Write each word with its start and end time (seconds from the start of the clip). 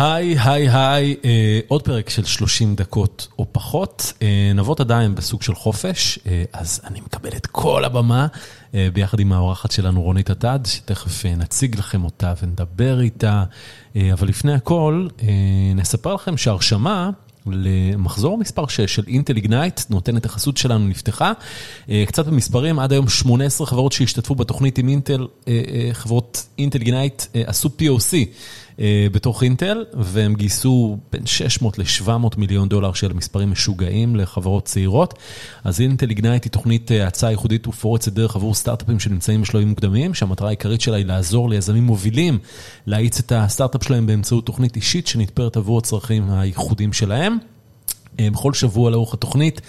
היי, 0.00 0.36
היי, 0.38 0.68
היי, 0.72 1.16
אה, 1.24 1.60
עוד 1.68 1.82
פרק 1.82 2.10
של 2.10 2.24
30 2.24 2.74
דקות 2.74 3.28
או 3.38 3.46
פחות. 3.52 4.12
אה, 4.22 4.52
נבות 4.54 4.80
עדיין 4.80 5.14
בסוג 5.14 5.42
של 5.42 5.54
חופש, 5.54 6.18
אה, 6.26 6.44
אז 6.52 6.80
אני 6.84 7.00
מקבל 7.00 7.30
את 7.36 7.46
כל 7.46 7.84
הבמה 7.84 8.26
ביחד 8.92 9.20
עם 9.20 9.32
האורחת 9.32 9.70
שלנו 9.70 10.02
רונית 10.02 10.30
עטד, 10.30 10.58
שתכף 10.64 11.26
נציג 11.26 11.78
לכם 11.78 12.04
אותה 12.04 12.34
ונדבר 12.42 13.00
איתה. 13.00 13.44
אבל 13.96 14.28
לפני 14.28 14.52
הכל, 14.52 15.08
נספר 15.74 16.14
לכם 16.14 16.36
שהרשמה... 16.36 17.10
למחזור 17.46 18.38
מספר 18.38 18.66
6 18.66 18.80
של 18.80 19.02
אינטל 19.06 19.36
איגנייט, 19.36 19.80
נותנת 19.90 20.24
החסות 20.24 20.56
שלנו 20.56 20.88
נפתחה. 20.88 21.32
קצת 22.06 22.26
במספרים, 22.26 22.78
עד 22.78 22.92
היום 22.92 23.08
18 23.08 23.66
חברות 23.66 23.92
שהשתתפו 23.92 24.34
בתוכנית 24.34 24.78
עם 24.78 24.88
אינטל, 24.88 25.26
חברות 25.92 26.46
אינטל 26.58 26.78
איגנייט 26.78 27.22
עשו 27.46 27.68
POC 27.78 28.16
בתוך 29.12 29.42
אינטל, 29.42 29.84
והם 29.94 30.34
גייסו 30.34 30.98
בין 31.12 31.26
600 31.26 31.78
ל-700 31.78 32.10
מיליון 32.36 32.68
דולר 32.68 32.92
של 32.92 33.12
מספרים 33.12 33.50
משוגעים 33.50 34.16
לחברות 34.16 34.64
צעירות. 34.64 35.14
אז 35.64 35.80
אינטל 35.80 36.10
איגנייט 36.10 36.44
היא 36.44 36.52
תוכנית 36.52 36.90
הצעה 37.06 37.30
ייחודית 37.30 37.66
ופורצת 37.66 38.12
דרך 38.12 38.36
עבור 38.36 38.54
סטארט-אפים 38.54 39.00
שנמצאים 39.00 39.42
בשלבים 39.42 39.68
מוקדמים, 39.68 40.14
שהמטרה 40.14 40.48
העיקרית 40.48 40.80
שלה 40.80 40.96
היא 40.96 41.06
לעזור 41.06 41.50
ליזמים 41.50 41.84
מובילים 41.84 42.38
להאיץ 42.86 43.18
את 43.18 43.32
הסטארט-אפ 43.36 43.84
שלהם 43.84 44.06
באמצעות 44.06 44.46
תוכנית 44.46 44.76
אישית 44.76 45.06
שנתפרת 45.06 45.56
עבור 45.56 45.78
הצרכים 45.78 46.30
הייחודיים 46.30 46.92
שלהם. 46.92 47.38
בכל 48.18 48.52
שבוע 48.54 48.90
לאורך 48.90 49.14
התוכנית 49.14 49.60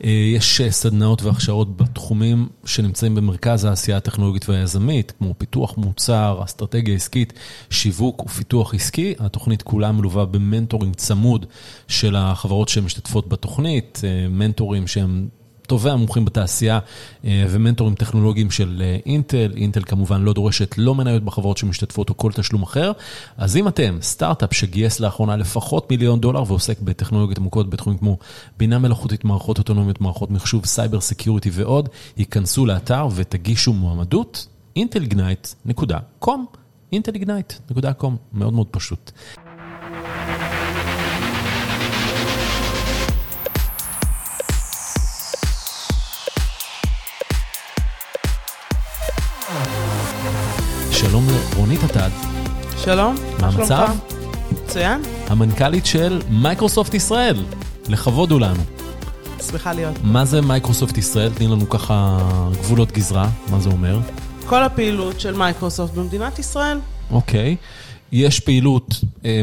יש 0.00 0.60
סדנאות 0.70 1.22
והכשרות 1.22 1.76
בתחומים 1.76 2.48
שנמצאים 2.64 3.14
במרכז 3.14 3.64
העשייה 3.64 3.96
הטכנולוגית 3.96 4.48
והיזמית, 4.48 5.12
כמו 5.18 5.34
פיתוח 5.38 5.76
מוצר, 5.76 6.40
אסטרטגיה 6.44 6.94
עסקית, 6.94 7.32
שיווק 7.70 8.26
ופיתוח 8.26 8.74
עסקי. 8.74 9.14
התוכנית 9.18 9.62
כולה 9.62 9.92
מלווה 9.92 10.24
במנטורינג 10.24 10.94
צמוד 10.94 11.46
של 11.88 12.16
החברות 12.16 12.68
שמשתתפות 12.68 13.28
בתוכנית, 13.28 14.00
מנטורים 14.30 14.86
שהם 14.86 15.28
טובי 15.68 15.90
המומחים 15.90 16.24
בתעשייה 16.24 16.78
ומנטורים 17.24 17.94
טכנולוגיים 17.94 18.50
של 18.50 18.82
אינטל. 19.06 19.52
אינטל 19.56 19.82
כמובן 19.86 20.22
לא 20.22 20.32
דורשת 20.32 20.74
לא 20.78 20.94
מניות 20.94 21.22
בחברות 21.24 21.56
שמשתתפות 21.56 22.10
או 22.10 22.16
כל 22.16 22.32
תשלום 22.32 22.62
אחר. 22.62 22.92
אז 23.36 23.56
אם 23.56 23.68
אתם 23.68 23.98
סטארט-אפ 24.02 24.54
שגייס 24.54 25.00
לאחרונה 25.00 25.36
לפחות 25.36 25.90
מיליון 25.90 26.20
דולר 26.20 26.42
ועוסק 26.46 26.80
בטכנולוגיות 26.80 27.38
עמוקות 27.38 27.70
בתחומים 27.70 27.98
כמו 27.98 28.18
בינה 28.58 28.78
מלאכותית, 28.78 29.24
מערכות 29.24 29.58
אוטונומיות, 29.58 30.00
מערכות 30.00 30.30
מחשוב, 30.30 30.66
cyber 30.66 31.00
security 31.00 31.50
ועוד, 31.52 31.88
היכנסו 32.16 32.66
לאתר 32.66 33.08
ותגישו 33.14 33.72
מועמדות, 33.72 34.46
intelignite.com, 34.78 36.28
intelignite.com, 36.94 38.10
מאוד 38.32 38.52
מאוד 38.52 38.66
פשוט. 38.70 39.12
שלום 51.00 51.26
לרונית 51.28 51.82
עטד. 51.84 52.10
שלום, 52.76 53.14
מה 53.40 53.46
המצב? 53.46 53.88
מצוין. 54.52 55.02
המנכ"לית 55.26 55.86
של 55.86 56.20
מייקרוסופט 56.30 56.94
ישראל, 56.94 57.44
לכבוד 57.88 58.30
הוא 58.30 58.40
לנו. 58.40 58.62
שמחה 59.50 59.72
להיות. 59.72 59.96
מה 60.02 60.24
זה 60.24 60.40
מייקרוסופט 60.40 60.98
ישראל? 60.98 61.32
תני 61.34 61.46
לנו 61.46 61.68
ככה 61.68 62.18
גבולות 62.52 62.92
גזרה, 62.92 63.28
מה 63.50 63.60
זה 63.60 63.68
אומר? 63.68 63.98
כל 64.46 64.62
הפעילות 64.62 65.20
של 65.20 65.34
מייקרוסופט 65.36 65.94
במדינת 65.94 66.38
ישראל. 66.38 66.78
אוקיי. 67.10 67.56
יש 68.12 68.40
פעילות, 68.40 68.94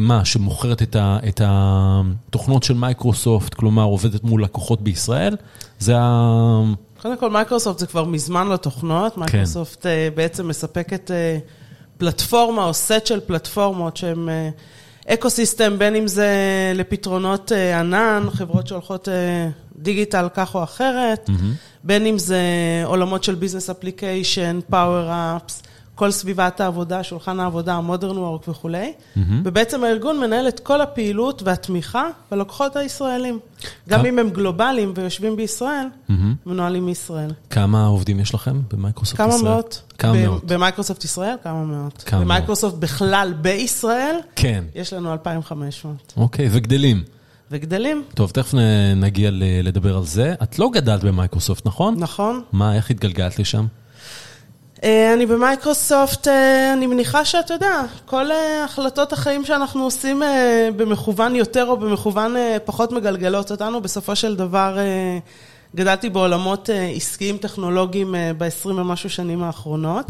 מה, 0.01 0.25
שמוכרת 0.25 0.81
את 1.01 1.41
התוכנות 1.43 2.63
של 2.63 2.73
מייקרוסופט, 2.73 3.53
כלומר 3.53 3.83
עובדת 3.83 4.23
מול 4.23 4.43
לקוחות 4.43 4.81
בישראל? 4.81 5.35
זה 5.79 5.93
ה... 5.97 6.63
קודם 7.05 7.17
כל, 7.17 7.29
מייקרוסופט 7.29 7.79
זה 7.79 7.87
כבר 7.87 8.03
מזמן 8.03 8.47
לא 8.47 8.57
תוכנות, 8.57 9.17
מייקרוסופט 9.17 9.83
כן. 9.83 10.09
בעצם 10.15 10.47
מספקת 10.47 11.11
פלטפורמה 11.97 12.65
או 12.65 12.73
סט 12.73 13.05
של 13.05 13.19
פלטפורמות 13.19 13.97
שהן 13.97 14.29
ecosystem, 15.07 15.79
בין 15.79 15.95
אם 15.95 16.07
זה 16.07 16.27
לפתרונות 16.75 17.51
ענן, 17.51 18.27
חברות 18.31 18.67
שהולכות 18.67 19.07
digital 19.75 20.27
כך 20.33 20.55
או 20.55 20.63
אחרת, 20.63 21.29
mm-hmm. 21.29 21.83
בין 21.83 22.05
אם 22.05 22.17
זה 22.17 22.41
עולמות 22.85 23.23
של 23.23 23.35
business 23.35 23.69
application, 23.69 24.59
Power 24.69 25.09
Apps, 25.11 25.63
כל 25.95 26.11
סביבת 26.11 26.61
העבודה, 26.61 27.03
שולחן 27.03 27.39
העבודה, 27.39 27.73
ה 27.73 27.79
modern 27.79 28.17
work 28.17 28.47
וכולי, 28.47 28.93
mm-hmm. 28.93 29.19
ובעצם 29.43 29.83
הארגון 29.83 30.19
מנהל 30.19 30.47
את 30.47 30.59
כל 30.59 30.81
הפעילות 30.81 31.41
והתמיכה 31.43 32.07
בלקוחות 32.31 32.75
הישראלים. 32.75 33.39
גם. 33.89 34.05
אם 34.05 34.19
הם 34.19 34.29
גלובליים 34.29 34.93
ויושבים 34.95 35.35
בישראל, 35.35 35.87
mm-hmm. 36.09 36.13
מנוהלים 36.45 36.85
מישראל. 36.85 37.31
כמה 37.49 37.85
עובדים 37.85 38.19
יש 38.19 38.33
לכם 38.33 38.61
במייקרוסופט 38.73 39.17
כמה 39.17 39.35
ישראל? 39.35 39.51
מאות. 39.51 39.81
כמה 39.97 40.13
ב- 40.13 40.15
מאות? 40.15 40.43
במייקרוסופט 40.43 41.03
ישראל, 41.03 41.35
כמה 41.43 41.63
מאות. 41.63 42.03
כמה 42.05 42.19
מאות. 42.19 42.27
במייקרוסופט 42.27 42.77
בכלל 42.77 43.33
בישראל, 43.41 44.15
כן. 44.35 44.63
יש 44.75 44.93
לנו 44.93 45.13
2,500. 45.13 46.13
אוקיי, 46.17 46.47
וגדלים. 46.51 47.03
וגדלים. 47.51 48.03
טוב, 48.13 48.31
תכף 48.31 48.53
נגיע 48.95 49.29
לדבר 49.63 49.97
על 49.97 50.05
זה. 50.05 50.33
את 50.43 50.59
לא 50.59 50.69
גדלת 50.73 51.03
במייקרוסופט, 51.03 51.65
נכון? 51.65 51.95
נכון. 51.97 52.41
מה, 52.51 52.75
איך 52.75 52.91
התגלגלת 52.91 53.39
לשם? 53.39 53.65
אני 54.85 55.25
במייקרוסופט, 55.25 56.27
אני 56.73 56.87
מניחה 56.87 57.25
שאתה 57.25 57.53
יודע, 57.53 57.81
כל 58.05 58.25
החלטות 58.65 59.13
החיים 59.13 59.45
שאנחנו 59.45 59.83
עושים 59.83 60.21
במכוון 60.75 61.35
יותר 61.35 61.65
או 61.65 61.77
במכוון 61.77 62.35
פחות 62.65 62.91
מגלגלות 62.91 63.51
אותנו, 63.51 63.81
בסופו 63.81 64.15
של 64.15 64.35
דבר 64.35 64.77
גדלתי 65.75 66.09
בעולמות 66.09 66.69
עסקיים 66.95 67.37
טכנולוגיים 67.37 68.15
ב-20 68.37 68.67
ומשהו 68.67 69.09
שנים 69.09 69.43
האחרונות. 69.43 70.05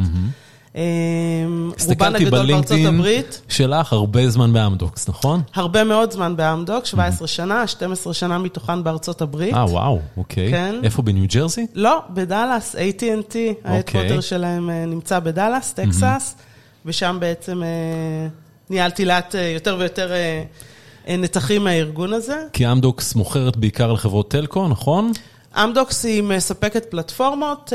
רובן 1.87 2.15
הגדול 2.15 2.51
בארצות 2.51 2.79
הברית. 2.87 3.41
שלך 3.49 3.93
הרבה 3.93 4.29
זמן 4.29 4.53
באמדוקס, 4.53 5.09
נכון? 5.09 5.41
הרבה 5.55 5.83
מאוד 5.83 6.11
זמן 6.11 6.35
באמדוקס, 6.35 6.89
17 6.89 7.27
שנה, 7.27 7.67
12 7.67 8.13
שנה 8.13 8.37
מתוכן 8.37 8.83
בארצות 8.83 9.21
הברית. 9.21 9.53
אה, 9.53 9.65
וואו, 9.65 9.99
אוקיי. 10.17 10.51
כן. 10.51 10.75
איפה, 10.83 11.01
בניו 11.01 11.25
ג'רזי? 11.27 11.65
לא, 11.73 11.99
בדאלאס, 12.09 12.75
AT&T, 12.75 13.35
ה 13.63 13.68
headquarter 13.68 14.21
שלהם 14.21 14.69
נמצא 14.69 15.19
בדאלאס, 15.19 15.73
טקסס, 15.73 16.35
ושם 16.85 17.17
בעצם 17.19 17.61
ניהלתי 18.69 19.05
לאט 19.05 19.35
יותר 19.53 19.77
ויותר 19.79 20.11
נתחים 21.07 21.63
מהארגון 21.63 22.13
הזה. 22.13 22.43
כי 22.53 22.71
אמדוקס 22.71 23.15
מוכרת 23.15 23.57
בעיקר 23.57 23.93
לחברות 23.93 24.31
טלקו, 24.31 24.67
נכון? 24.67 25.11
אמדוקס 25.63 26.05
היא 26.05 26.23
מספקת 26.23 26.85
פלטפורמות, 26.85 27.73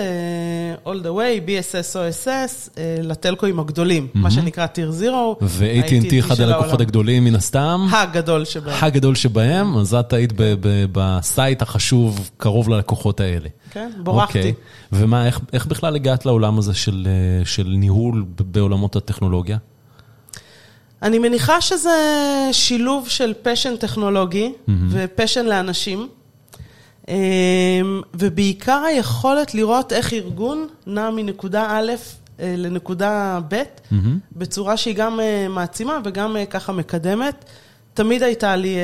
uh, 0.84 0.88
all 0.88 1.04
the 1.04 1.08
way, 1.08 1.48
BSS, 1.48 1.94
OSS, 1.94 2.68
uh, 2.68 2.78
לטלקואים 3.02 3.60
הגדולים, 3.60 4.08
mm-hmm. 4.14 4.18
מה 4.18 4.30
שנקרא 4.30 4.66
Tier 4.66 5.04
0. 5.04 5.04
ו-AT&T 5.42 6.18
אחד 6.18 6.40
הלקוחות 6.40 6.80
הגדולים 6.80 7.24
מן 7.24 7.34
הסתם. 7.34 7.86
הגדול 7.92 8.44
שבהם. 8.44 8.84
הגדול 8.84 9.14
שבהם, 9.14 9.78
אז 9.78 9.94
את 9.94 10.12
היית 10.12 10.32
ב 10.92 11.06
site 11.06 11.62
החשוב 11.62 12.30
קרוב 12.36 12.68
ללקוחות 12.68 13.20
האלה. 13.20 13.48
כן, 13.70 13.90
בהחלט. 13.98 14.50
Okay. 14.50 14.54
ומה, 14.92 15.26
איך, 15.26 15.40
איך 15.52 15.66
בכלל 15.66 15.96
הגעת 15.96 16.26
לעולם 16.26 16.58
הזה 16.58 16.74
של, 16.74 17.08
של 17.44 17.74
ניהול 17.76 18.24
בעולמות 18.40 18.96
הטכנולוגיה? 18.96 19.56
אני 21.02 21.18
מניחה 21.18 21.60
שזה 21.60 21.90
שילוב 22.52 23.08
של 23.08 23.32
passion 23.42 23.76
טכנולוגי 23.76 24.52
mm-hmm. 24.52 24.70
ו 24.90 24.97
passion 24.97 25.46
לאנשים. 25.46 26.08
ובעיקר 28.14 28.82
היכולת 28.86 29.54
לראות 29.54 29.92
איך 29.92 30.12
ארגון 30.12 30.66
נע 30.86 31.10
מנקודה 31.10 31.66
א' 31.70 31.92
לנקודה 32.38 33.40
ב', 33.48 33.54
mm-hmm. 33.54 33.94
בצורה 34.36 34.76
שהיא 34.76 34.94
גם 34.94 35.20
מעצימה 35.50 35.98
וגם 36.04 36.36
ככה 36.50 36.72
מקדמת. 36.72 37.44
תמיד 37.94 38.22
הייתה 38.22 38.56
לי 38.56 38.76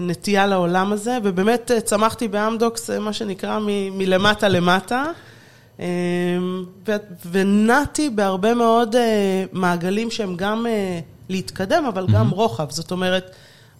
נטייה 0.00 0.46
לעולם 0.46 0.92
הזה, 0.92 1.18
ובאמת 1.22 1.70
צמחתי 1.84 2.28
באמדוקס, 2.28 2.90
מה 2.90 3.12
שנקרא, 3.12 3.58
מ- 3.58 3.98
מלמטה 3.98 4.48
למטה, 4.48 5.04
ונעתי 7.30 8.10
בהרבה 8.10 8.54
מאוד 8.54 8.96
מעגלים 9.52 10.10
שהם 10.10 10.36
גם 10.36 10.66
להתקדם, 11.28 11.84
אבל 11.84 12.06
גם 12.12 12.30
mm-hmm. 12.30 12.34
רוחב. 12.34 12.70
זאת 12.70 12.90
אומרת, 12.90 13.30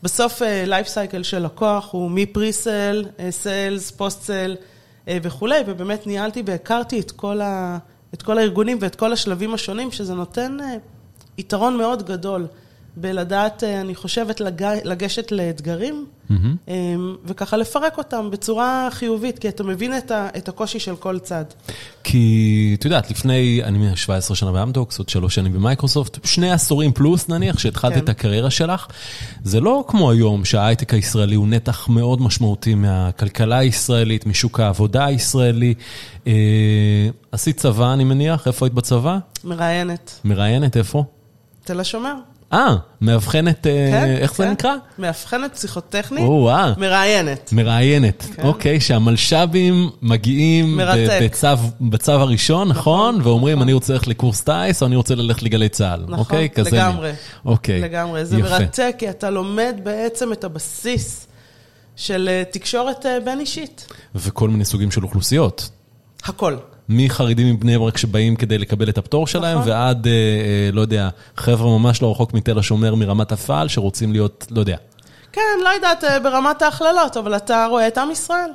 בסוף 0.05 0.43
life 0.67 0.87
cycle 0.87 1.23
של 1.23 1.39
לקוח 1.45 1.89
הוא 1.93 2.11
מ 2.11 2.21
presale, 2.21 3.05
sales, 3.31 3.91
post-sale 3.91 4.57
וכולי, 5.09 5.59
ובאמת 5.67 6.07
ניהלתי 6.07 6.43
והכרתי 6.47 7.01
את 7.01 7.11
כל, 7.11 7.41
ה, 7.41 7.79
את 8.15 8.23
כל 8.23 8.39
הארגונים 8.39 8.79
ואת 8.81 8.95
כל 8.95 9.13
השלבים 9.13 9.55
השונים, 9.55 9.93
שזה 9.93 10.15
נותן 10.15 10.57
יתרון 11.39 11.77
מאוד 11.77 12.03
גדול 12.03 12.47
בלדעת, 12.97 13.65
אה, 13.65 13.81
אני 13.81 13.95
חושבת, 13.95 14.41
לג... 14.41 14.65
לגשת 14.85 15.33
לאתגרים, 15.33 16.07
Mm-hmm. 16.31 16.71
וככה 17.25 17.57
לפרק 17.57 17.99
אותם 17.99 18.31
בצורה 18.31 18.89
חיובית, 18.91 19.39
כי 19.39 19.49
אתה 19.49 19.63
מבין 19.63 19.97
את, 19.99 20.11
ה... 20.11 20.29
את 20.37 20.49
הקושי 20.49 20.79
של 20.79 20.97
כל 20.97 21.19
צד. 21.19 21.45
כי, 22.05 22.77
את 22.79 22.85
יודעת, 22.85 23.11
לפני, 23.11 23.61
אני 23.65 23.97
17 23.97 24.37
שנה 24.37 24.53
באמדוקס, 24.53 24.99
עוד 24.99 25.09
שלוש 25.09 25.35
שנים 25.35 25.53
במייקרוסופט, 25.53 26.27
שני 26.27 26.53
עשורים 26.53 26.93
פלוס 26.93 27.29
נניח, 27.29 27.59
שהתחלת 27.59 27.93
כן. 27.93 27.99
את 27.99 28.09
הקריירה 28.09 28.51
שלך, 28.51 28.87
זה 29.45 29.61
לא 29.61 29.85
כמו 29.89 30.11
היום 30.11 30.45
שההייטק 30.45 30.95
הישראלי 30.95 31.35
הוא 31.35 31.49
נתח 31.49 31.89
מאוד 31.89 32.23
משמעותי 32.23 32.75
מהכלכלה 32.75 33.59
הישראלית, 33.59 34.27
משוק 34.27 34.61
העבודה 34.61 35.05
הישראלי. 35.05 35.75
אה, 36.27 36.33
עשית 37.33 37.57
צבא, 37.57 37.93
אני 37.93 38.05
מניח, 38.05 38.47
איפה 38.47 38.67
היית 38.67 38.75
בצבא? 38.75 39.19
מראיינת. 39.45 40.21
מראיינת, 40.25 40.77
איפה? 40.77 41.05
תל 41.65 41.81
השומר. 41.81 42.15
אה, 42.55 42.77
מאבחנת, 43.01 43.67
אה, 43.67 43.89
כן, 43.91 44.17
איך 44.19 44.35
זה 44.35 44.45
כן. 44.45 44.51
נקרא? 44.51 44.75
מאבחנת 44.99 45.55
פסיכוטכנית. 45.55 46.25
מראיינת. 46.77 47.53
מראיינת, 47.53 48.27
כן. 48.37 48.43
אוקיי, 48.43 48.81
שהמלש"בים 48.81 49.91
מגיעים 50.03 50.81
בצו, 51.81 52.13
הראשון, 52.13 52.69
נכון? 52.69 53.21
ואומרים, 53.23 53.63
אני 53.63 53.73
רוצה 53.73 53.93
ללכת 53.93 54.07
לקורס 54.07 54.41
טיס, 54.41 54.83
או 54.83 54.87
אני 54.87 54.97
רוצה 54.97 55.15
ללכת 55.15 55.43
לגלי 55.43 55.69
צה"ל, 55.69 56.01
נכון, 56.03 56.19
אוקיי? 56.19 56.49
לגמרי. 56.73 57.13
אוקיי, 57.45 57.81
לגמרי. 57.81 58.25
זה. 58.25 58.37
מרתק, 58.37 58.95
כי 58.99 59.11
אתה 59.11 59.31
לומד 59.31 59.75
בעצם 59.83 60.33
את 60.33 60.45
הבסיס 60.45 61.27
של 61.97 62.29
אה, 62.29 62.43
תקשורת 62.51 63.07
אה, 63.07 63.21
בין 63.25 63.41
אישית. 63.41 63.87
וכל 64.15 64.49
מיני 64.49 64.65
סוגים 64.65 64.91
של 64.91 65.03
אוכלוסיות. 65.03 65.71
הכל. 66.25 66.57
מחרדים 66.89 67.55
מבני 67.55 67.79
ברק 67.79 67.97
שבאים 67.97 68.37
כדי 68.37 68.59
לקבל 68.59 68.89
את 68.89 68.99
הפטור 68.99 69.27
שלהם, 69.27 69.59
נכון. 69.59 69.71
ועד, 69.71 70.07
אה, 70.07 70.13
אה, 70.13 70.71
לא 70.73 70.81
יודע, 70.81 71.09
חבר'ה 71.37 71.79
ממש 71.79 72.03
לא 72.03 72.11
רחוק 72.11 72.35
מתל 72.35 72.59
השומר, 72.59 72.95
מרמת 72.95 73.33
אפעל, 73.33 73.69
שרוצים 73.69 74.13
להיות, 74.13 74.47
לא 74.51 74.61
יודע. 74.61 74.77
כן, 75.33 75.41
לא 75.65 75.69
יודעת, 75.69 76.05
אה, 76.05 76.21
ברמת 76.21 76.63
ההכללות, 76.63 77.17
אבל 77.17 77.37
אתה 77.37 77.67
רואה 77.71 77.89
את 77.89 77.99
עם 77.99 78.11
ישראל. 78.11 78.51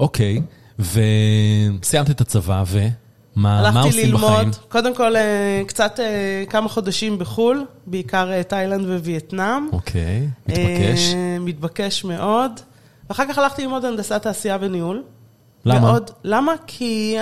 אוקיי, 0.00 0.40
וסיימת 0.78 2.10
את 2.10 2.20
הצבא, 2.20 2.64
ומה 2.66 2.88
מה 3.36 3.58
הלכתי 3.58 3.78
עושים 3.78 4.14
בחיים? 4.14 4.30
ללמוד, 4.32 4.56
קודם 4.68 4.94
כל 4.94 5.14
קצת 5.66 6.00
כמה 6.48 6.68
חודשים 6.68 7.18
בחו"ל, 7.18 7.64
בעיקר 7.86 8.42
תאילנד 8.42 8.86
ווייטנאם. 8.86 9.68
אוקיי, 9.72 10.28
מתבקש. 10.48 11.14
מתבקש 11.40 12.04
מאוד. 12.04 12.52
ואחר 13.10 13.24
כך 13.28 13.38
הלכתי 13.38 13.62
ללמוד 13.62 13.84
הנדסת 13.84 14.22
תעשייה 14.22 14.58
וניהול. 14.60 15.02
למה? 15.64 15.86
ועוד, 15.86 16.10
למה? 16.24 16.54
כי 16.66 17.16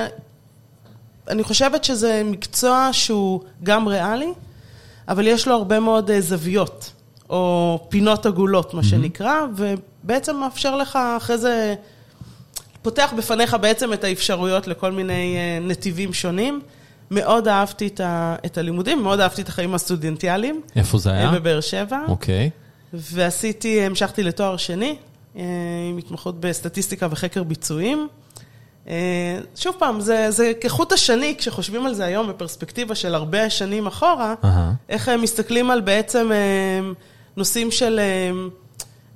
אני 1.28 1.42
חושבת 1.42 1.84
שזה 1.84 2.22
מקצוע 2.24 2.88
שהוא 2.92 3.40
גם 3.62 3.88
ריאלי, 3.88 4.32
אבל 5.08 5.26
יש 5.26 5.48
לו 5.48 5.54
הרבה 5.54 5.80
מאוד 5.80 6.10
אה, 6.10 6.20
זוויות, 6.20 6.92
או 7.30 7.78
פינות 7.88 8.26
עגולות, 8.26 8.74
מה 8.74 8.82
שנקרא, 8.82 9.34
ובעצם 9.56 10.36
מאפשר 10.36 10.76
לך 10.76 10.98
אחרי 11.16 11.38
זה, 11.38 11.74
פותח 12.82 13.12
בפניך 13.18 13.56
בעצם 13.60 13.92
את 13.92 14.04
האפשרויות 14.04 14.66
לכל 14.66 14.92
מיני 14.92 15.36
אה, 15.36 15.58
נתיבים 15.68 16.12
שונים. 16.12 16.60
מאוד 17.12 17.48
אהבתי 17.48 17.86
את, 17.86 18.00
ה, 18.00 18.36
את 18.46 18.58
הלימודים, 18.58 19.02
מאוד 19.02 19.20
אהבתי 19.20 19.42
את 19.42 19.48
החיים 19.48 19.74
הסטודנטיאליים. 19.74 20.60
איפה 20.76 20.98
זה 20.98 21.12
היה? 21.12 21.26
אה, 21.26 21.38
בבאר 21.38 21.60
שבע. 21.60 22.00
אוקיי. 22.08 22.50
ועשיתי, 22.92 23.82
המשכתי 23.82 24.22
לתואר 24.22 24.56
שני, 24.56 24.96
עם 25.34 25.98
התמחות 25.98 26.40
בסטטיסטיקה 26.40 27.08
וחקר 27.10 27.42
ביצועים. 27.42 28.08
אה, 28.88 29.38
שוב 29.56 29.74
פעם, 29.78 30.00
זה, 30.00 30.30
זה 30.30 30.52
כחוט 30.60 30.92
השני, 30.92 31.34
כשחושבים 31.38 31.86
על 31.86 31.94
זה 31.94 32.04
היום 32.04 32.28
בפרספקטיבה 32.28 32.94
של 32.94 33.14
הרבה 33.14 33.50
שנים 33.50 33.86
אחורה, 33.86 34.34
אהה. 34.44 34.72
איך 34.88 35.08
הם 35.08 35.22
מסתכלים 35.22 35.70
על 35.70 35.80
בעצם 35.80 36.32
אה, 36.32 36.90
נושאים 37.36 37.70
של 37.70 37.98
אה, 37.98 38.30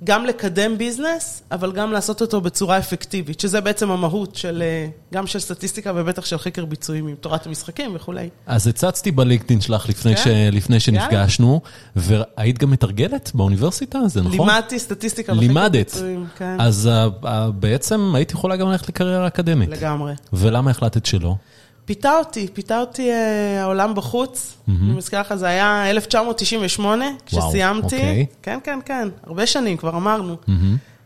גם 0.05 0.25
לקדם 0.25 0.77
ביזנס, 0.77 1.43
אבל 1.51 1.71
גם 1.71 1.91
לעשות 1.91 2.21
אותו 2.21 2.41
בצורה 2.41 2.77
אפקטיבית, 2.77 3.39
שזה 3.39 3.61
בעצם 3.61 3.91
המהות 3.91 4.35
של, 4.35 4.63
אה, 4.65 4.87
גם 5.13 5.27
של 5.27 5.39
סטטיסטיקה 5.39 5.91
ובטח 5.95 6.25
של 6.25 6.37
חקר 6.37 6.65
ביצועים 6.65 7.07
עם 7.07 7.15
תורת 7.15 7.47
המשחקים 7.47 7.95
וכולי. 7.95 8.29
אז 8.45 8.67
הצצתי 8.67 9.11
בלינקדאין 9.11 9.61
שלך 9.61 9.89
לפני, 9.89 10.15
כן? 10.15 10.23
ש... 10.23 10.27
לפני 10.51 10.79
שנפגשנו, 10.79 11.61
והיית 11.95 12.57
גם 12.57 12.71
מתרגלת 12.71 13.31
באוניברסיטה, 13.33 13.99
זה 14.07 14.21
נכון? 14.21 14.49
לימדתי 14.49 14.79
סטטיסטיקה 14.79 15.33
וחקר. 15.33 15.69
ביצועים, 15.69 16.25
כן, 16.37 16.57
אז 16.59 16.89
uh, 16.89 17.23
uh, 17.23 17.27
בעצם 17.51 18.15
היית 18.15 18.31
יכולה 18.31 18.55
גם 18.55 18.71
ללכת 18.71 18.89
לקריירה 18.89 19.27
אקדמית. 19.27 19.69
לגמרי. 19.69 20.13
ולמה 20.33 20.71
החלטת 20.71 21.05
שלא? 21.05 21.35
פיתה 21.85 22.17
אותי, 22.17 22.47
פיתה 22.53 22.79
אותי 22.79 23.11
אה, 23.11 23.61
העולם 23.61 23.95
בחוץ. 23.95 24.57
אני 24.67 24.93
מזכירה 24.93 25.21
לך, 25.21 25.35
זה 25.35 25.45
היה 25.45 25.89
1998, 25.89 27.05
כשסיימתי. 27.25 27.95
אוקיי. 27.95 28.25
כן, 28.41 28.59
כן, 28.63 28.79
כן, 28.85 29.07
הרבה 29.27 29.45
שנים, 29.45 29.77
כבר 29.77 29.89
אמרנו. 29.97 30.37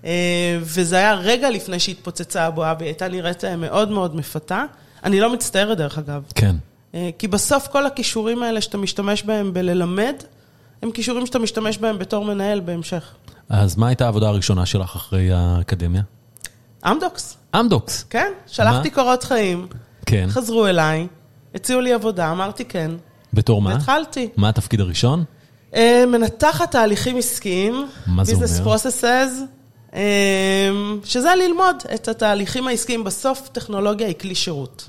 אה, 0.05 0.57
וזה 0.61 0.95
היה 0.95 1.13
רגע 1.13 1.49
לפני 1.49 1.79
שהתפוצצה 1.79 2.45
הבועה, 2.45 2.73
והיא 2.77 2.87
הייתה 2.87 3.07
נראית 3.07 3.45
אה, 3.45 3.55
מאוד 3.55 3.91
מאוד 3.91 4.15
מפתה. 4.15 4.63
אני 5.03 5.19
לא 5.19 5.33
מצטערת, 5.33 5.77
דרך 5.77 5.97
אגב. 5.97 6.23
כן. 6.35 6.55
כי 7.17 7.27
בסוף 7.27 7.67
כל 7.67 7.85
הכישורים 7.85 8.43
האלה 8.43 8.61
שאתה 8.61 8.77
משתמש 8.77 9.23
בהם 9.23 9.53
בללמד, 9.53 10.15
הם 10.81 10.91
כישורים 10.91 11.25
שאתה 11.25 11.39
משתמש 11.39 11.77
בהם 11.77 11.99
בתור 11.99 12.25
מנהל 12.25 12.59
בהמשך. 12.59 13.13
אז 13.49 13.77
מה 13.77 13.87
הייתה 13.87 14.05
העבודה 14.05 14.27
הראשונה 14.27 14.65
שלך 14.65 14.95
אחרי 14.95 15.31
האקדמיה? 15.33 16.01
אמדוקס, 16.85 17.37
אמדוקס. 17.55 18.05
כן, 18.09 18.31
שלחתי 18.47 18.89
מה? 18.89 18.95
קורות 18.95 19.23
חיים, 19.23 19.67
כן. 20.09 20.27
חזרו 20.29 20.67
אליי, 20.67 21.07
הציעו 21.55 21.81
לי 21.81 21.93
עבודה, 21.93 22.31
אמרתי 22.31 22.65
כן, 22.65 22.91
בתור 23.33 23.61
מה? 23.61 23.69
והתחלתי. 23.73 24.29
מה 24.37 24.49
התפקיד 24.49 24.79
הראשון? 24.79 25.23
אה, 25.75 26.03
מנתחת 26.07 26.71
תהליכים 26.71 27.17
עסקיים, 27.17 27.87
מה 28.07 28.23
זה 28.23 28.33
Business 28.33 28.59
אומר? 28.59 28.75
processes, 28.75 29.31
אה, 29.93 30.69
שזה 31.03 31.29
ללמוד 31.35 31.75
את 31.95 32.07
התהליכים 32.07 32.67
העסקיים. 32.67 33.03
בסוף 33.03 33.49
טכנולוגיה 33.51 34.07
היא 34.07 34.15
כלי 34.15 34.35
שירות. 34.35 34.85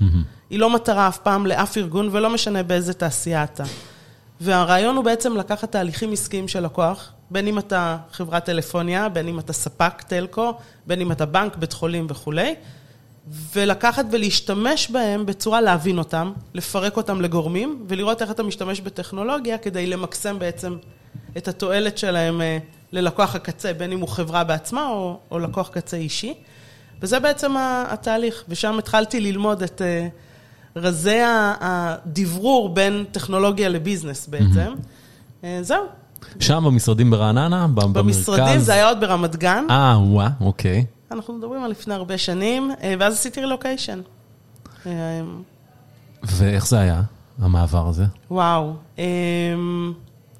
היא 0.49 0.59
לא 0.59 0.69
מטרה 0.69 1.07
אף 1.07 1.17
פעם 1.17 1.47
לאף 1.47 1.77
ארגון, 1.77 2.09
ולא 2.11 2.29
משנה 2.29 2.63
באיזה 2.63 2.93
תעשייה 2.93 3.43
אתה. 3.43 3.63
והרעיון 4.41 4.95
הוא 4.95 5.05
בעצם 5.05 5.37
לקחת 5.37 5.71
תהליכים 5.71 6.11
עסקיים 6.11 6.47
של 6.47 6.65
לקוח, 6.65 7.11
בין 7.31 7.47
אם 7.47 7.59
אתה 7.59 7.97
חברת 8.11 8.45
טלפוניה, 8.45 9.09
בין 9.09 9.27
אם 9.27 9.39
אתה 9.39 9.53
ספק 9.53 10.01
טלקו, 10.01 10.53
בין 10.87 11.01
אם 11.01 11.11
אתה 11.11 11.25
בנק, 11.25 11.55
בית 11.55 11.73
חולים 11.73 12.07
וכולי, 12.09 12.55
ולקחת 13.55 14.05
ולהשתמש 14.11 14.91
בהם 14.91 15.25
בצורה 15.25 15.61
להבין 15.61 15.97
אותם, 15.97 16.31
לפרק 16.53 16.97
אותם 16.97 17.21
לגורמים, 17.21 17.85
ולראות 17.87 18.21
איך 18.21 18.31
אתה 18.31 18.43
משתמש 18.43 18.81
בטכנולוגיה 18.81 19.57
כדי 19.57 19.87
למקסם 19.87 20.39
בעצם 20.39 20.75
את 21.37 21.47
התועלת 21.47 21.97
שלהם 21.97 22.41
אה, 22.41 22.57
ללקוח 22.91 23.35
הקצה, 23.35 23.73
בין 23.73 23.91
אם 23.91 23.99
הוא 23.99 24.09
חברה 24.09 24.43
בעצמה 24.43 24.87
או, 24.87 25.19
או 25.31 25.39
לקוח 25.39 25.69
קצה 25.69 25.97
אישי. 25.97 26.33
וזה 27.01 27.19
בעצם 27.19 27.51
התהליך, 27.89 28.43
ושם 28.49 28.79
התחלתי 28.79 29.19
ללמוד 29.19 29.63
את 29.63 29.81
אה, 29.81 30.07
רזי 30.75 31.19
הדברור 31.61 32.69
בין 32.69 33.05
טכנולוגיה 33.11 33.69
לביזנס 33.69 34.27
בעצם. 34.27 34.73
אה, 35.43 35.59
זהו, 35.61 35.83
שם 36.39 36.63
במשרדים 36.65 37.11
ברעננה? 37.11 37.67
ב- 37.67 37.79
במשרדים, 37.99 38.43
במרכז? 38.45 38.65
זה 38.65 38.73
היה 38.73 38.87
עוד 38.87 38.99
ברמת 38.99 39.35
גן. 39.35 39.65
אה, 39.69 39.97
וואה, 39.99 40.29
אוקיי. 40.41 40.85
אנחנו 41.11 41.33
מדברים 41.33 41.63
על 41.63 41.71
לפני 41.71 41.93
הרבה 41.93 42.17
שנים, 42.17 42.71
אה, 42.83 42.95
ואז 42.99 43.13
עשיתי 43.13 43.39
רילוקיישן. 43.39 44.01
אה, 44.85 44.91
ואיך 46.23 46.67
זה 46.67 46.79
היה, 46.79 47.01
המעבר 47.39 47.87
הזה? 47.87 48.05
וואו, 48.31 48.73
אה, 48.99 49.03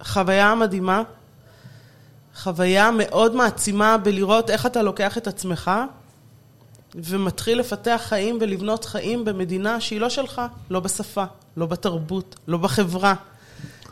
חוויה 0.04 0.56
מדהימה, 0.56 1.04
חוויה 2.36 2.90
מאוד 2.92 3.36
מעצימה 3.36 3.98
בלראות 3.98 4.50
איך 4.50 4.66
אתה 4.66 4.82
לוקח 4.82 5.18
את 5.18 5.28
עצמך 5.28 5.72
ומתחיל 6.96 7.60
לפתח 7.60 8.02
חיים 8.06 8.38
ולבנות 8.42 8.86
חיים 8.86 9.26
במדינה 9.26 9.82
שהיא 9.82 10.02
לא 10.02 10.10
שלך, 10.10 10.42
לא 10.70 10.80
בשפה, 10.80 11.24
לא 11.58 11.66
בתרבות, 11.66 12.36
לא 12.48 12.58
בחברה. 12.58 13.14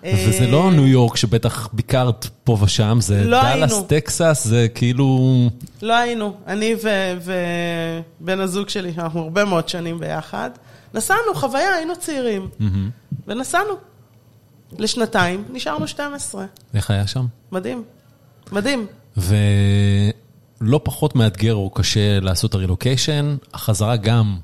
וזה 0.03 0.45
אה, 0.45 0.51
לא 0.51 0.71
ניו 0.71 0.87
יורק 0.87 1.15
שבטח 1.15 1.69
ביקרת 1.73 2.27
פה 2.43 2.57
ושם, 2.61 2.97
זה 3.01 3.23
לא 3.23 3.41
דאלאס, 3.41 3.71
היינו. 3.71 3.85
טקסס, 3.87 4.43
זה 4.45 4.67
כאילו... 4.75 5.19
לא 5.81 5.93
היינו, 5.97 6.37
אני 6.47 6.75
ו- 6.83 7.31
ובן 8.21 8.39
הזוג 8.39 8.69
שלי, 8.69 8.93
אנחנו 8.97 9.19
הרבה 9.21 9.45
מאוד 9.45 9.69
שנים 9.69 9.99
ביחד. 9.99 10.49
נסענו, 10.93 11.35
חוויה, 11.35 11.75
היינו 11.75 11.93
צעירים. 11.99 12.49
ונסענו. 13.27 13.73
לשנתיים, 14.77 15.43
נשארנו 15.49 15.87
12. 15.87 16.45
איך 16.73 16.91
היה 16.91 17.07
שם? 17.07 17.25
מדהים. 17.51 17.83
מדהים. 18.51 18.85
ולא 19.17 20.79
פחות 20.83 21.15
מאתגר 21.15 21.55
או 21.55 21.69
קשה 21.69 22.19
לעשות 22.19 22.53
הרילוקיישן, 22.53 23.35
החזרה 23.53 23.95
גם 23.95 24.37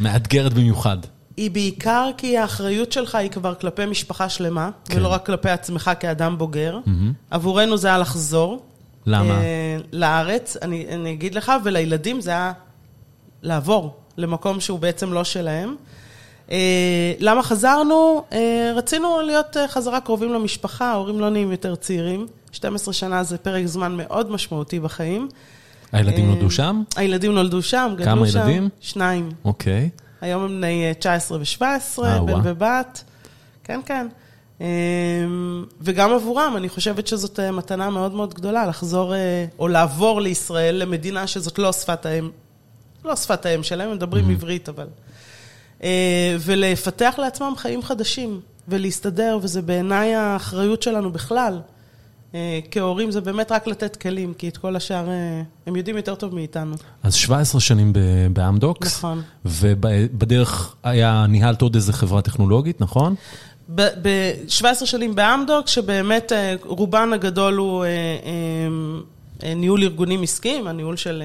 מאתגרת 0.00 0.52
במיוחד. 0.54 0.98
היא 1.36 1.50
בעיקר 1.50 2.10
כי 2.16 2.38
האחריות 2.38 2.92
שלך 2.92 3.14
היא 3.14 3.30
כבר 3.30 3.54
כלפי 3.54 3.86
משפחה 3.86 4.28
שלמה, 4.28 4.70
כן. 4.84 4.96
ולא 4.96 5.08
רק 5.08 5.26
כלפי 5.26 5.50
עצמך 5.50 5.90
כאדם 6.00 6.38
בוגר. 6.38 6.78
עבורנו 7.30 7.76
זה 7.76 7.88
היה 7.88 7.98
לחזור. 7.98 8.62
למה? 9.06 9.40
אה, 9.40 9.76
לארץ, 9.92 10.56
אני, 10.62 10.86
אני 10.88 11.12
אגיד 11.12 11.34
לך, 11.34 11.52
ולילדים 11.64 12.20
זה 12.20 12.30
היה 12.30 12.52
לעבור 13.42 13.96
למקום 14.16 14.60
שהוא 14.60 14.78
בעצם 14.78 15.12
לא 15.12 15.24
שלהם. 15.24 15.76
למה 17.20 17.42
חזרנו? 17.42 18.24
רצינו 18.74 19.20
להיות 19.20 19.56
חזרה 19.68 20.00
קרובים 20.00 20.32
למשפחה, 20.32 20.90
ההורים 20.90 21.20
לא 21.20 21.30
נהיים 21.30 21.50
יותר 21.50 21.74
צעירים. 21.74 22.26
12 22.52 22.94
שנה 22.94 23.22
זה 23.22 23.38
פרק 23.38 23.66
זמן 23.66 23.96
מאוד 23.96 24.30
משמעותי 24.30 24.80
בחיים. 24.80 25.28
הילדים 25.92 26.26
נולדו 26.26 26.50
שם? 26.50 26.82
הילדים 26.96 27.32
נולדו 27.32 27.62
שם, 27.62 27.94
גדלו 27.96 28.26
שם. 28.26 28.32
כמה 28.32 28.44
ילדים? 28.44 28.68
שניים. 28.80 29.30
אוקיי. 29.44 29.90
היום 30.20 30.42
הם 30.42 30.48
בני 30.48 30.92
19 30.98 31.38
ו-17, 31.38 32.02
בן 32.26 32.40
ובת. 32.44 33.04
כן, 33.64 33.80
כן. 33.86 34.06
וגם 35.80 36.12
עבורם, 36.12 36.54
אני 36.56 36.68
חושבת 36.68 37.06
שזאת 37.06 37.40
מתנה 37.40 37.90
מאוד 37.90 38.12
מאוד 38.12 38.34
גדולה, 38.34 38.66
לחזור 38.66 39.14
או 39.58 39.68
לעבור 39.68 40.20
לישראל, 40.20 40.74
למדינה 40.74 41.26
שזאת 41.26 41.58
לא 41.58 41.72
שפת 41.72 42.06
האם, 42.06 42.30
לא 43.04 43.16
שפת 43.16 43.46
האם 43.46 43.62
שלהם, 43.62 43.88
הם 43.88 43.96
מדברים 43.96 44.30
עברית, 44.30 44.68
אבל... 44.68 44.86
ולפתח 46.40 47.14
לעצמם 47.18 47.52
חיים 47.56 47.82
חדשים, 47.82 48.40
ולהסתדר, 48.68 49.38
וזה 49.42 49.62
בעיניי 49.62 50.14
האחריות 50.14 50.82
שלנו 50.82 51.12
בכלל. 51.12 51.60
אה, 52.36 52.58
כהורים 52.70 53.10
זה 53.10 53.20
באמת 53.20 53.52
רק 53.52 53.66
לתת 53.66 53.96
כלים, 53.96 54.34
כי 54.34 54.48
את 54.48 54.56
כל 54.56 54.76
השאר 54.76 55.08
אה, 55.08 55.42
הם 55.66 55.76
יודעים 55.76 55.96
יותר 55.96 56.14
טוב 56.14 56.34
מאיתנו. 56.34 56.74
אז 57.02 57.14
17 57.14 57.60
שנים 57.60 57.92
באמדוקס. 58.32 58.98
נכון. 58.98 59.22
ובדרך 59.44 60.76
היה, 60.82 61.26
ניהלת 61.28 61.62
עוד 61.62 61.74
איזה 61.74 61.92
חברה 61.92 62.22
טכנולוגית, 62.22 62.80
נכון? 62.80 63.14
ב-17 63.74 64.84
שנים 64.84 65.14
באמדוקס, 65.14 65.70
שבאמת 65.70 66.32
אה, 66.32 66.54
רובן 66.64 67.12
הגדול 67.12 67.54
הוא 67.54 67.84
ניהול 69.42 69.82
ארגונים 69.82 70.22
עסקיים, 70.22 70.66
הניהול 70.66 70.96
של 70.96 71.22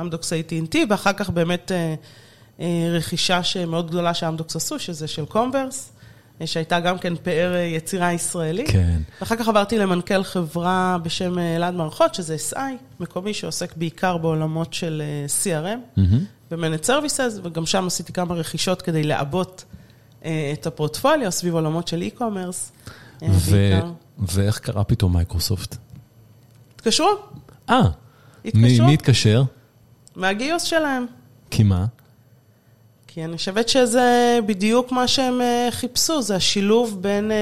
אמדוקס 0.00 0.32
AT&T, 0.32 0.76
ואחר 0.90 1.12
כך 1.12 1.30
באמת 1.30 1.72
רכישה 2.90 3.42
שמאוד 3.42 3.88
גדולה 3.88 4.14
שאמדוקס 4.14 4.56
עשו, 4.56 4.78
שזה 4.78 5.08
של 5.08 5.24
קומברס. 5.24 5.92
שהייתה 6.46 6.80
גם 6.80 6.98
כן 6.98 7.16
פאר 7.16 7.54
יצירה 7.56 8.12
ישראלית. 8.12 8.70
כן. 8.70 9.00
ואחר 9.20 9.36
כך 9.36 9.48
עברתי 9.48 9.78
למנכ"ל 9.78 10.22
חברה 10.22 10.96
בשם 11.02 11.38
אלעד 11.38 11.74
מערכות, 11.74 12.14
שזה 12.14 12.36
SI, 12.52 12.56
מקומי 13.00 13.34
שעוסק 13.34 13.76
בעיקר 13.76 14.16
בעולמות 14.16 14.74
של 14.74 15.02
CRM 15.42 15.98
mm-hmm. 15.98 16.00
ו-Managed 16.50 16.86
Services, 16.86 17.40
וגם 17.42 17.66
שם 17.66 17.86
עשיתי 17.86 18.12
כמה 18.12 18.34
רכישות 18.34 18.82
כדי 18.82 19.02
לעבות 19.02 19.64
אה, 20.24 20.50
את 20.52 20.66
הפורטפוליו 20.66 21.32
סביב 21.32 21.54
עולמות 21.54 21.88
של 21.88 22.04
e-commerce. 22.08 22.88
אה, 23.22 23.28
ו- 23.30 23.80
ואיך 24.18 24.58
קרה 24.58 24.84
פתאום 24.84 25.12
מייקרוסופט? 25.12 25.76
התקשרו. 26.74 27.10
אה, 27.70 27.80
מי 28.54 28.94
התקשר? 28.94 29.42
מהגיוס 30.16 30.62
שלהם. 30.62 31.06
כי 31.50 31.62
מה? 31.62 31.86
כי 33.12 33.24
אני 33.24 33.36
חושבת 33.36 33.68
שזה 33.68 34.38
בדיוק 34.46 34.92
מה 34.92 35.08
שהם 35.08 35.40
אה, 35.40 35.68
חיפשו, 35.70 36.22
זה 36.22 36.36
השילוב 36.36 37.02
בין 37.02 37.30
אה, 37.30 37.36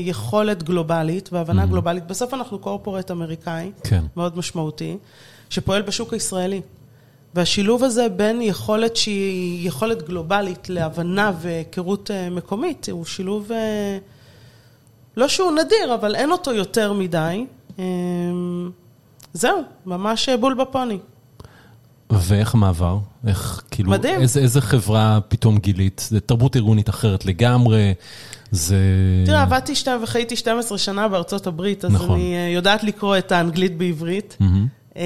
יכולת 0.00 0.62
גלובלית 0.62 1.28
והבנה 1.32 1.62
mm-hmm. 1.62 1.66
גלובלית. 1.66 2.06
בסוף 2.06 2.34
אנחנו 2.34 2.58
קורפורט 2.58 3.10
אמריקאי, 3.10 3.70
כן. 3.84 4.04
מאוד 4.16 4.38
משמעותי, 4.38 4.96
שפועל 5.50 5.82
בשוק 5.82 6.12
הישראלי. 6.12 6.60
והשילוב 7.34 7.84
הזה 7.84 8.08
בין 8.08 8.42
יכולת 8.42 8.96
שהיא 8.96 9.68
יכולת 9.68 10.02
גלובלית 10.02 10.68
להבנה 10.68 11.32
והיכרות 11.40 12.10
אה, 12.10 12.30
מקומית, 12.30 12.88
הוא 12.90 13.04
שילוב, 13.04 13.50
לא 15.16 15.28
שהוא 15.28 15.52
נדיר, 15.52 15.94
אבל 15.94 16.14
אין 16.14 16.30
אותו 16.30 16.52
יותר 16.52 16.92
מדי. 16.92 17.46
זהו, 19.32 19.62
ממש 19.86 20.28
בול 20.28 20.54
בפוני. 20.54 20.98
ואיך 22.20 22.54
המעבר? 22.54 22.98
איך, 23.26 23.62
כאילו, 23.70 23.90
מדהים. 23.90 24.20
איזה, 24.20 24.40
איזה 24.40 24.60
חברה 24.60 25.18
פתאום 25.28 25.58
גילית? 25.58 26.06
זה 26.08 26.20
תרבות 26.20 26.56
ארגונית 26.56 26.88
אחרת 26.88 27.26
לגמרי, 27.26 27.94
זה... 28.50 28.76
תראה, 29.26 29.42
עבדתי 29.42 29.74
שתי 29.74 29.90
וחייתי 30.02 30.36
12 30.36 30.78
שנה 30.78 31.08
בארצות 31.08 31.46
הברית, 31.46 31.84
אז 31.84 31.92
נכון. 31.92 32.10
אני 32.10 32.34
אה, 32.34 32.50
יודעת 32.54 32.84
לקרוא 32.84 33.18
את 33.18 33.32
האנגלית 33.32 33.78
בעברית, 33.78 34.36
mm-hmm. 34.40 34.96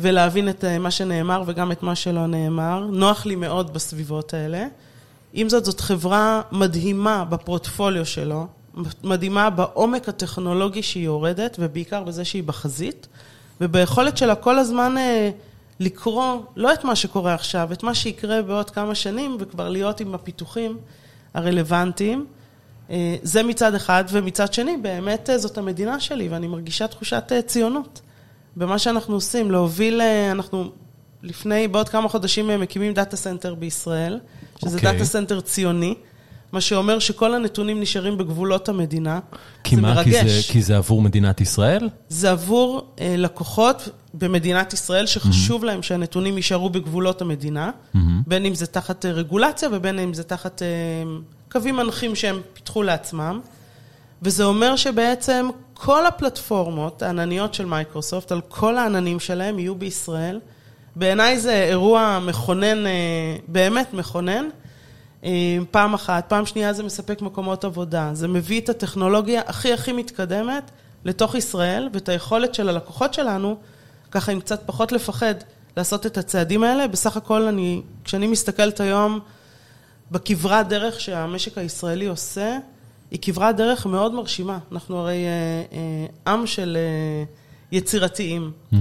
ולהבין 0.00 0.48
את 0.48 0.64
אה, 0.64 0.78
מה 0.78 0.90
שנאמר 0.90 1.42
וגם 1.46 1.72
את 1.72 1.82
מה 1.82 1.94
שלא 1.94 2.26
נאמר. 2.26 2.86
נוח 2.92 3.26
לי 3.26 3.36
מאוד 3.36 3.74
בסביבות 3.74 4.34
האלה. 4.34 4.66
עם 5.32 5.48
זאת, 5.48 5.64
זאת 5.64 5.80
חברה 5.80 6.40
מדהימה 6.52 7.24
בפורטפוליו 7.24 8.06
שלו, 8.06 8.46
מדהימה 9.04 9.50
בעומק 9.50 10.08
הטכנולוגי 10.08 10.82
שהיא 10.82 11.04
יורדת, 11.04 11.56
ובעיקר 11.60 12.04
בזה 12.04 12.24
שהיא 12.24 12.42
בחזית, 12.42 13.06
וביכולת 13.60 14.16
שלה 14.16 14.34
כל 14.34 14.58
הזמן... 14.58 14.94
לקרוא 15.80 16.36
לא 16.56 16.72
את 16.72 16.84
מה 16.84 16.96
שקורה 16.96 17.34
עכשיו, 17.34 17.72
את 17.72 17.82
מה 17.82 17.94
שיקרה 17.94 18.42
בעוד 18.42 18.70
כמה 18.70 18.94
שנים, 18.94 19.36
וכבר 19.40 19.68
להיות 19.68 20.00
עם 20.00 20.14
הפיתוחים 20.14 20.78
הרלוונטיים. 21.34 22.26
אה, 22.90 23.16
זה 23.22 23.42
מצד 23.42 23.74
אחד, 23.74 24.04
ומצד 24.10 24.52
שני, 24.52 24.76
באמת 24.76 25.30
אה, 25.30 25.38
זאת 25.38 25.58
המדינה 25.58 26.00
שלי, 26.00 26.28
ואני 26.28 26.46
מרגישה 26.46 26.86
תחושת 26.86 27.24
אה, 27.32 27.42
ציונות 27.42 28.00
במה 28.56 28.78
שאנחנו 28.78 29.14
עושים, 29.14 29.50
להוביל, 29.50 30.00
אנחנו 30.30 30.70
לפני, 31.22 31.68
בעוד 31.68 31.88
כמה 31.88 32.08
חודשים 32.08 32.60
מקימים 32.60 32.94
data 32.94 33.16
center 33.16 33.54
בישראל, 33.54 34.20
שזה 34.60 34.78
okay. 34.78 34.82
data 34.82 35.04
center 35.04 35.40
ציוני. 35.40 35.94
מה 36.52 36.60
שאומר 36.60 36.98
שכל 36.98 37.34
הנתונים 37.34 37.80
נשארים 37.80 38.18
בגבולות 38.18 38.68
המדינה. 38.68 39.20
כי 39.64 39.76
זה 39.76 39.82
מה? 39.82 39.94
מרגש. 39.94 40.14
כי 40.14 40.28
זה, 40.28 40.52
כי 40.52 40.62
זה 40.62 40.76
עבור 40.76 41.02
מדינת 41.02 41.40
ישראל? 41.40 41.88
זה 42.08 42.30
עבור 42.30 42.86
אה, 43.00 43.14
לקוחות 43.18 43.88
במדינת 44.14 44.72
ישראל, 44.72 45.06
שחשוב 45.06 45.62
mm-hmm. 45.62 45.66
להם 45.66 45.82
שהנתונים 45.82 46.36
יישארו 46.36 46.70
בגבולות 46.70 47.22
המדינה, 47.22 47.70
mm-hmm. 47.70 47.98
בין 48.26 48.46
אם 48.46 48.54
זה 48.54 48.66
תחת 48.66 49.06
אה, 49.06 49.12
רגולציה 49.12 49.68
ובין 49.72 49.98
אם 49.98 50.14
זה 50.14 50.22
תחת 50.22 50.62
אה, 50.62 50.68
קווים 51.52 51.76
מנחים 51.76 52.14
שהם 52.14 52.40
פיתחו 52.52 52.82
לעצמם. 52.82 53.40
וזה 54.22 54.44
אומר 54.44 54.76
שבעצם 54.76 55.48
כל 55.74 56.06
הפלטפורמות 56.06 57.02
הענניות 57.02 57.54
של 57.54 57.66
מייקרוסופט, 57.66 58.32
על 58.32 58.40
כל 58.48 58.76
העננים 58.76 59.20
שלהם, 59.20 59.58
יהיו 59.58 59.74
בישראל. 59.74 60.40
בעיניי 60.96 61.40
זה 61.40 61.52
אירוע 61.54 62.18
מכונן, 62.26 62.86
אה, 62.86 63.36
באמת 63.48 63.94
מכונן. 63.94 64.44
אה, 65.24 65.58
פעם 65.70 65.94
אחת, 65.94 66.24
פעם 66.28 66.46
שנייה 66.46 66.72
זה 66.72 66.82
מספק 66.82 67.22
מקומות 67.22 67.64
עבודה, 67.64 68.10
זה 68.12 68.28
מביא 68.28 68.60
את 68.60 68.68
הטכנולוגיה 68.68 69.42
הכי 69.46 69.72
הכי 69.72 69.92
מתקדמת 69.92 70.70
לתוך 71.04 71.34
ישראל, 71.34 71.88
ואת 71.92 72.08
היכולת 72.08 72.54
של 72.54 72.68
הלקוחות 72.68 73.14
שלנו, 73.14 73.56
ככה 74.10 74.32
עם 74.32 74.40
קצת 74.40 74.62
פחות 74.66 74.92
לפחד, 74.92 75.34
לעשות 75.76 76.06
את 76.06 76.18
הצעדים 76.18 76.64
האלה. 76.64 76.88
בסך 76.88 77.16
הכל, 77.16 77.42
אני, 77.42 77.82
כשאני 78.04 78.26
מסתכלת 78.26 78.80
היום 78.80 79.20
בכברת 80.10 80.68
דרך 80.68 81.00
שהמשק 81.00 81.58
הישראלי 81.58 82.06
עושה, 82.06 82.58
היא 83.10 83.18
כברת 83.22 83.56
דרך 83.56 83.86
מאוד 83.86 84.14
מרשימה. 84.14 84.58
אנחנו 84.72 84.98
הרי 84.98 85.24
אה, 85.26 85.62
אה, 85.72 86.32
עם 86.32 86.46
של 86.46 86.76
אה, 86.80 87.24
יצירתיים. 87.72 88.50
Mm-hmm. 88.72 88.76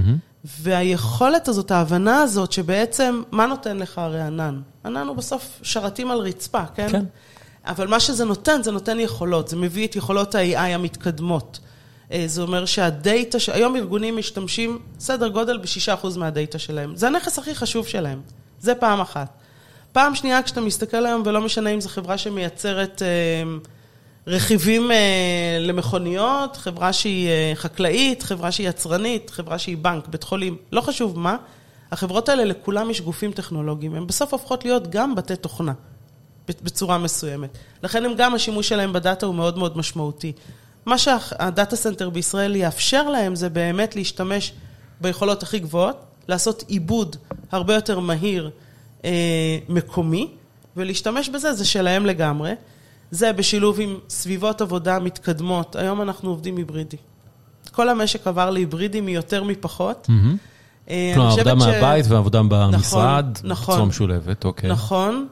והיכולת 0.46 1.48
הזאת, 1.48 1.72
ההבנה 1.72 2.22
הזאת, 2.22 2.52
שבעצם, 2.52 3.22
מה 3.32 3.46
נותן 3.46 3.78
לך 3.78 3.98
הרי 3.98 4.22
ענן? 4.22 4.62
ענן 4.86 5.08
הוא 5.08 5.16
בסוף 5.16 5.60
שרתים 5.64 6.12
על 6.12 6.18
רצפה, 6.18 6.66
כן? 6.76 6.90
כן. 6.92 7.06
אבל 7.66 7.88
מה 7.88 8.00
שזה 8.00 8.26
נותן, 8.26 8.64
זה 8.64 8.72
נותן 8.72 9.00
יכולות. 9.00 9.48
זה 9.48 9.56
מביא 9.56 9.88
את 9.88 9.96
יכולות 9.96 10.36
ה-AI 10.36 10.58
המתקדמות. 10.58 11.60
אה, 12.12 12.24
זה 12.28 12.42
אומר 12.42 12.66
שהדאטה. 12.66 13.38
היום 13.54 13.76
ארגונים 13.76 14.18
משתמשים 14.18 14.80
סדר 15.00 15.28
גודל 15.28 15.58
ב-6% 15.58 16.18
מהדאטה 16.18 16.60
שלהם. 16.60 16.96
זה 16.96 17.08
הנכס 17.08 17.40
הכי 17.40 17.56
חשוב 17.56 17.88
שלהם. 17.88 18.22
זה 18.60 18.76
פעם 18.76 19.02
אחת. 19.02 19.28
פעם 19.92 20.16
שנייה, 20.16 20.44
כשאתה 20.44 20.62
מסתכל 20.62 21.06
היום, 21.06 21.24
ולא 21.26 21.42
משנה 21.42 21.70
אם 21.70 21.82
זו 21.82 21.90
חברה 21.90 22.18
שמייצרת... 22.18 23.02
אה, 23.02 23.58
רכיבים 24.28 24.92
אה, 24.92 25.58
למכוניות, 25.60 26.58
חברה 26.58 26.94
שהיא 26.94 27.30
אה, 27.30 27.52
חקלאית, 27.56 28.24
חברה 28.24 28.52
שהיא 28.52 28.70
יצרנית, 28.70 29.30
חברה 29.30 29.60
שהיא 29.60 29.78
בנק, 29.78 30.08
בית 30.08 30.24
חולים, 30.24 30.58
לא 30.72 30.82
חשוב 30.82 31.20
מה, 31.20 31.38
החברות 31.92 32.30
האלה 32.30 32.46
לכולם 32.46 32.90
יש 32.90 33.02
גופים 33.02 33.32
טכנולוגיים, 33.32 33.96
הן 33.96 34.08
בסוף 34.08 34.34
הופכות 34.34 34.66
להיות 34.66 34.90
גם 34.90 35.16
בתי 35.16 35.36
תוכנה, 35.36 35.74
בצורה 36.48 36.98
מסוימת. 36.98 37.58
לכן 37.84 38.06
הם 38.06 38.14
גם, 38.18 38.34
השימוש 38.34 38.70
שלהם 38.70 38.94
ב 38.94 39.00
data 39.00 39.26
הוא 39.26 39.36
מאוד 39.36 39.58
מאוד 39.58 39.78
משמעותי. 39.78 40.32
מה 40.86 40.98
שה 40.98 41.31
data 41.31 41.76
center 41.76 42.10
בישראל 42.10 42.56
יאפשר 42.56 43.10
להם 43.10 43.36
זה 43.36 43.50
באמת 43.50 43.96
להשתמש 43.96 44.54
ביכולות 45.02 45.44
הכי 45.44 45.60
גבוהות, 45.60 45.98
לעשות 46.28 46.64
עיבוד 46.68 47.16
הרבה 47.52 47.76
יותר 47.76 48.00
מהיר 48.00 48.50
אה, 49.06 49.58
מקומי, 49.70 50.32
ולהשתמש 50.78 51.30
בזה, 51.30 51.54
זה 51.54 51.66
שלהם 51.66 52.06
לגמרי. 52.06 52.54
זה 53.12 53.34
בשילוב 53.34 53.80
עם 53.80 53.98
סביבות 54.10 54.62
עבודה 54.62 55.00
מתקדמות. 55.00 55.76
היום 55.76 56.02
אנחנו 56.02 56.30
עובדים 56.30 56.58
היברידי. 56.58 56.98
כל 57.72 57.90
המשק 57.90 58.28
עבר 58.28 58.50
להיברידי 58.50 59.02
מיותר 59.02 59.44
מפחות. 59.44 60.08
אה, 60.90 61.12
כלומר, 61.16 61.32
עבודה 61.32 61.56
מהבית 61.56 62.06
ועבודה 62.10 62.42
במשרד, 62.50 63.26
נכון, 63.44 63.74
בצורה 63.74 63.86
משולבת, 63.86 64.46
אוקיי. 64.46 64.70
נכון. 64.70 65.28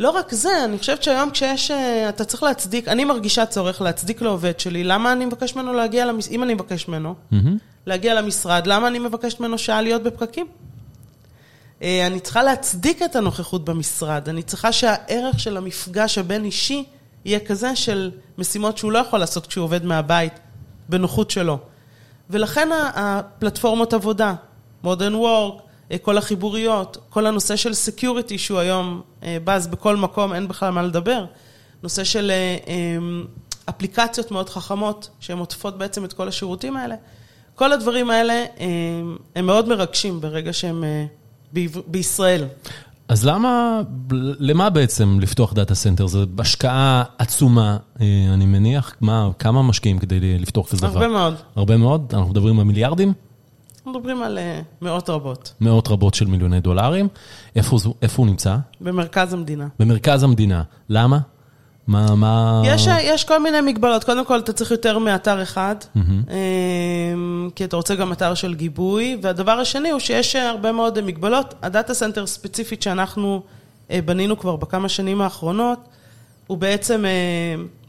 לא 0.00 0.10
רק 0.10 0.34
זה, 0.34 0.64
אני 0.64 0.78
חושבת 0.78 1.02
שהיום 1.02 1.30
כשיש, 1.30 1.70
אה, 1.70 2.08
אתה 2.08 2.24
צריך 2.24 2.42
להצדיק, 2.42 2.88
אני 2.88 3.04
מרגישה 3.04 3.46
צורך 3.46 3.80
להצדיק 3.80 4.22
לעובד 4.22 4.60
שלי, 4.60 4.84
למה 4.84 5.12
אני 5.12 5.24
מבקש 5.24 5.56
ממנו 5.56 5.72
להגיע, 5.72 6.06
למש... 6.06 6.28
אם 6.28 6.42
אני 6.42 6.54
מבקש 6.54 6.88
ממנו, 6.88 7.14
להגיע 7.86 8.14
למשרד, 8.14 8.66
למה 8.66 8.88
אני 8.88 8.98
מבקשת 8.98 9.40
ממנו 9.40 9.58
שעה 9.58 9.82
להיות 9.82 10.02
בפקקים? 10.02 10.46
אני 11.80 12.20
צריכה 12.22 12.42
להצדיק 12.42 13.02
את 13.02 13.16
הנוכחות 13.16 13.64
במשרד, 13.64 14.28
אני 14.28 14.42
צריכה 14.42 14.72
שהערך 14.72 15.40
של 15.40 15.56
המפגש 15.56 16.18
הבין-אישי 16.18 16.84
יהיה 17.24 17.40
כזה 17.40 17.76
של 17.76 18.10
משימות 18.38 18.78
שהוא 18.78 18.92
לא 18.92 18.98
יכול 18.98 19.18
לעשות 19.18 19.46
כשהוא 19.46 19.64
עובד 19.64 19.84
מהבית, 19.84 20.32
בנוחות 20.88 21.30
שלו. 21.30 21.58
ולכן 22.30 22.68
הפלטפורמות 22.94 23.92
עבודה, 23.92 24.34
modern 24.84 25.14
work, 25.14 25.62
כל 26.02 26.18
החיבוריות, 26.18 26.96
כל 27.08 27.26
הנושא 27.26 27.56
של 27.56 27.74
security 27.74 28.38
שהוא 28.38 28.58
היום 28.58 29.02
בז 29.22 29.66
בכל 29.66 29.96
מקום, 29.96 30.34
אין 30.34 30.48
בכלל 30.48 30.70
מה 30.70 30.82
לדבר. 30.82 31.24
נושא 31.82 32.04
של 32.04 32.32
אפליקציות 33.68 34.30
מאוד 34.30 34.48
חכמות, 34.48 35.10
שהן 35.20 35.38
עוטפות 35.38 35.78
בעצם 35.78 36.04
את 36.04 36.12
כל 36.12 36.28
השירותים 36.28 36.76
האלה. 36.76 36.94
כל 37.54 37.72
הדברים 37.72 38.10
האלה 38.10 38.44
הם 39.36 39.46
מאוד 39.46 39.68
מרגשים 39.68 40.20
ברגע 40.20 40.52
שהם 40.52 40.84
בישראל. 41.86 42.44
אז 43.10 43.24
למה, 43.26 43.80
למה 44.38 44.70
בעצם 44.70 45.18
לפתוח 45.20 45.52
data 45.52 45.74
center? 45.74 46.06
זו 46.06 46.24
השקעה 46.38 47.04
עצומה, 47.18 47.76
אני 48.34 48.46
מניח. 48.46 48.94
מה, 49.00 49.28
כמה 49.38 49.62
משקיעים 49.62 49.98
כדי 49.98 50.38
לפתוח 50.38 50.70
כזה 50.70 50.86
דבר? 50.86 50.92
הרבה 50.92 51.08
מאוד. 51.08 51.34
הרבה 51.56 51.76
מאוד? 51.76 52.12
אנחנו 52.14 52.30
מדברים 52.30 52.58
על 52.58 52.64
מיליארדים? 52.64 53.12
אנחנו 53.76 53.90
מדברים 53.90 54.22
על 54.22 54.38
מאות 54.82 55.10
רבות. 55.10 55.54
מאות 55.60 55.88
רבות 55.88 56.14
של 56.14 56.26
מיליוני 56.26 56.60
דולרים. 56.60 57.08
איפה, 57.56 57.76
איפה 58.02 58.22
הוא 58.22 58.26
נמצא? 58.26 58.56
במרכז 58.80 59.34
המדינה. 59.34 59.68
במרכז 59.78 60.22
המדינה. 60.22 60.62
למה? 60.88 61.18
מה, 61.90 62.14
מה... 62.14 62.62
יש, 62.64 62.86
יש 63.02 63.24
כל 63.24 63.42
מיני 63.42 63.60
מגבלות. 63.60 64.04
קודם 64.04 64.24
כל, 64.24 64.38
אתה 64.38 64.52
צריך 64.52 64.70
יותר 64.70 64.98
מאתר 64.98 65.42
אחד, 65.42 65.74
mm-hmm. 65.80 66.30
כי 67.54 67.64
אתה 67.64 67.76
רוצה 67.76 67.94
גם 67.94 68.12
אתר 68.12 68.34
של 68.34 68.54
גיבוי. 68.54 69.18
והדבר 69.22 69.52
השני 69.52 69.90
הוא 69.90 70.00
שיש 70.00 70.36
הרבה 70.36 70.72
מאוד 70.72 71.00
מגבלות. 71.00 71.54
ה 71.62 71.68
data 71.68 71.94
center 71.94 72.26
ספציפית 72.26 72.82
שאנחנו 72.82 73.42
בנינו 74.04 74.38
כבר 74.38 74.56
בכמה 74.56 74.88
שנים 74.88 75.20
האחרונות, 75.20 75.78
הוא 76.46 76.58
בעצם, 76.58 77.04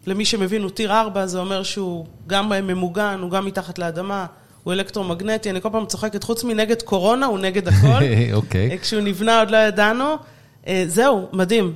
למי 0.07 0.25
שמבין, 0.25 0.61
הוא 0.61 0.69
tier 0.69 0.99
4, 0.99 1.25
זה 1.25 1.39
אומר 1.39 1.63
שהוא 1.63 2.05
גם 2.27 2.49
ממוגן, 2.49 3.19
הוא 3.21 3.31
גם 3.31 3.45
מתחת 3.45 3.79
לאדמה. 3.79 4.25
הוא 4.63 4.73
אלקטרומגנטי, 4.73 5.49
אני 5.49 5.61
כל 5.61 5.69
פעם 5.71 5.85
צוחקת, 5.85 6.23
חוץ 6.23 6.43
מנגד 6.43 6.81
קורונה, 6.81 7.25
הוא 7.25 7.39
נגד 7.39 7.67
הכל. 7.67 8.03
אוקיי. 8.33 8.77
כשהוא 8.81 9.01
נבנה 9.01 9.39
עוד 9.39 9.51
לא 9.51 9.57
ידענו. 9.57 10.15
זהו, 10.87 11.27
מדהים. 11.33 11.73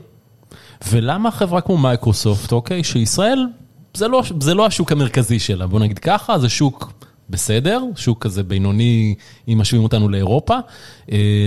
ולמה 0.92 1.32
חברה 1.32 1.62
כמו 1.62 1.78
מייקרוסופט, 1.78 2.52
אוקיי, 2.52 2.84
שישראל, 2.84 3.48
זה 3.94 4.08
לא, 4.08 4.24
זה 4.40 4.54
לא 4.54 4.66
השוק 4.66 4.92
המרכזי 4.92 5.40
שלה, 5.40 5.68
בוא 5.68 5.80
נגיד 5.80 6.00
ככה, 6.00 6.40
זה 6.40 6.50
שוק 6.50 6.94
בסדר, 7.30 7.84
שוק 7.96 8.24
כזה 8.24 8.44
בינוני, 8.44 9.16
אם 9.48 9.58
משווים 9.58 9.84
אותנו 9.84 10.10
לאירופה, 10.10 10.58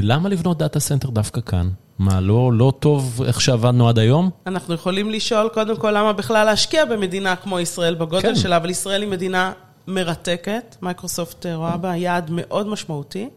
למה 0.03 0.29
לבנות 0.29 0.59
data 0.59 0.81
center 0.81 1.11
דווקא 1.11 1.41
כאן? 1.41 1.69
מה, 1.99 2.21
לא, 2.21 2.53
לא 2.53 2.73
טוב 2.79 3.23
איך 3.27 3.41
שעבדנו 3.41 3.89
עד 3.89 3.99
היום? 3.99 4.31
אנחנו 4.47 4.75
יכולים 4.75 5.11
לשאול 5.11 5.49
קודם 5.49 5.77
כל 5.77 5.91
למה 5.91 6.13
בכלל 6.13 6.45
להשקיע 6.45 6.85
במדינה 6.85 7.37
כמו 7.37 7.61
ישראל 7.61 7.95
בגודל 7.95 8.23
כן. 8.23 8.35
שלה, 8.35 8.57
אבל 8.57 8.71
ישראל 8.71 9.03
היא 9.03 9.11
מדינה 9.11 9.53
מרתקת, 9.87 10.77
מייקרוסופט 10.83 11.47
רואה 11.47 11.77
בה 11.77 11.97
יעד 11.97 12.31
מאוד 12.31 12.69
משמעותי. 12.69 13.29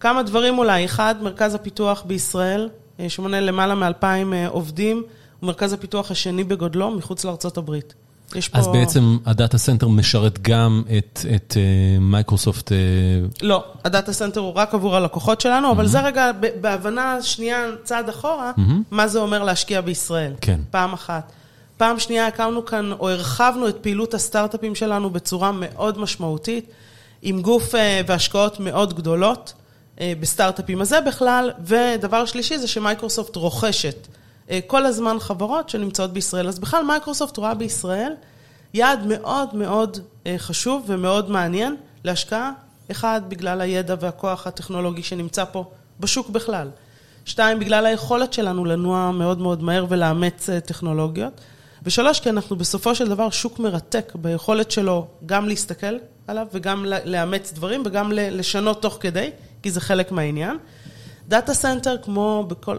כמה 0.00 0.22
דברים 0.22 0.58
אולי, 0.58 0.84
אחד, 0.84 1.14
מרכז 1.22 1.54
הפיתוח 1.54 2.02
בישראל, 2.06 2.68
שמונה 3.08 3.40
למעלה 3.40 3.74
מאלפיים 3.74 4.34
עובדים, 4.48 4.96
הוא 4.96 5.04
מרכז 5.42 5.72
הפיתוח 5.72 6.10
השני 6.10 6.44
בגודלו, 6.44 6.90
מחוץ 6.90 7.24
לארצות 7.24 7.56
הברית. 7.56 7.94
יש 8.34 8.50
אז 8.52 8.66
פה... 8.66 8.72
בעצם 8.72 9.18
ה 9.26 9.32
data 9.32 9.58
center 9.58 9.88
משרת 9.88 10.42
גם 10.42 10.82
את, 10.98 11.20
את 11.34 11.52
uh, 11.52 12.00
מייקרוסופט? 12.00 12.68
Uh... 12.68 12.72
לא, 13.42 13.64
ה 13.84 13.90
data 13.90 14.12
center 14.12 14.40
הוא 14.40 14.52
רק 14.54 14.74
עבור 14.74 14.96
הלקוחות 14.96 15.40
שלנו, 15.40 15.68
mm-hmm. 15.68 15.72
אבל 15.72 15.86
זה 15.86 16.00
רגע, 16.00 16.30
בהבנה 16.60 17.22
שנייה, 17.22 17.66
צעד 17.84 18.08
אחורה, 18.08 18.52
mm-hmm. 18.56 18.72
מה 18.90 19.08
זה 19.08 19.18
אומר 19.18 19.44
להשקיע 19.44 19.80
בישראל. 19.80 20.32
כן. 20.40 20.60
פעם 20.70 20.92
אחת. 20.92 21.32
פעם 21.76 21.98
שנייה 21.98 22.26
הקמנו 22.26 22.64
כאן, 22.64 22.92
או 22.92 23.10
הרחבנו 23.10 23.68
את 23.68 23.76
פעילות 23.80 24.14
הסטארט-אפים 24.14 24.74
שלנו 24.74 25.10
בצורה 25.10 25.52
מאוד 25.54 25.98
משמעותית, 25.98 26.70
עם 27.22 27.42
גוף 27.42 27.74
uh, 27.74 27.78
והשקעות 28.06 28.60
מאוד 28.60 28.94
גדולות 28.94 29.52
uh, 29.96 30.00
בסטארט-אפים. 30.20 30.80
אז 30.80 30.88
זה 30.88 31.00
בכלל, 31.00 31.50
ודבר 31.64 32.24
שלישי 32.24 32.58
זה 32.58 32.68
שמייקרוסופט 32.68 33.36
רוכשת. 33.36 34.06
כל 34.66 34.86
הזמן 34.86 35.16
חברות 35.18 35.68
שנמצאות 35.68 36.12
בישראל. 36.12 36.48
אז 36.48 36.58
בכלל 36.58 36.82
מייקרוסופט 36.82 37.36
רואה 37.36 37.54
בישראל 37.54 38.12
יעד 38.74 39.06
מאוד 39.06 39.54
מאוד 39.54 39.98
חשוב 40.38 40.84
ומאוד 40.86 41.30
מעניין 41.30 41.76
להשקעה. 42.04 42.52
אחד, 42.90 43.20
בגלל 43.28 43.60
הידע 43.60 43.94
והכוח 44.00 44.46
הטכנולוגי 44.46 45.02
שנמצא 45.02 45.44
פה 45.44 45.64
בשוק 46.00 46.28
בכלל. 46.28 46.68
שתיים, 47.24 47.58
בגלל 47.58 47.86
היכולת 47.86 48.32
שלנו 48.32 48.64
לנוע 48.64 49.10
מאוד 49.10 49.38
מאוד 49.38 49.62
מהר 49.62 49.86
ולאמץ 49.88 50.50
טכנולוגיות. 50.64 51.40
ושלוש, 51.82 52.20
כי 52.20 52.30
אנחנו 52.30 52.56
בסופו 52.56 52.94
של 52.94 53.08
דבר 53.08 53.30
שוק 53.30 53.58
מרתק 53.58 54.12
ביכולת 54.14 54.70
שלו 54.70 55.06
גם 55.26 55.48
להסתכל 55.48 55.96
עליו 56.26 56.46
וגם 56.52 56.84
לאמץ 57.04 57.52
דברים 57.52 57.82
וגם 57.86 58.12
לשנות 58.12 58.82
תוך 58.82 58.96
כדי, 59.00 59.30
כי 59.62 59.70
זה 59.70 59.80
חלק 59.80 60.12
מהעניין. 60.12 60.56
data 61.28 61.54
center, 61.54 61.96
כמו 62.02 62.44
בכל, 62.48 62.78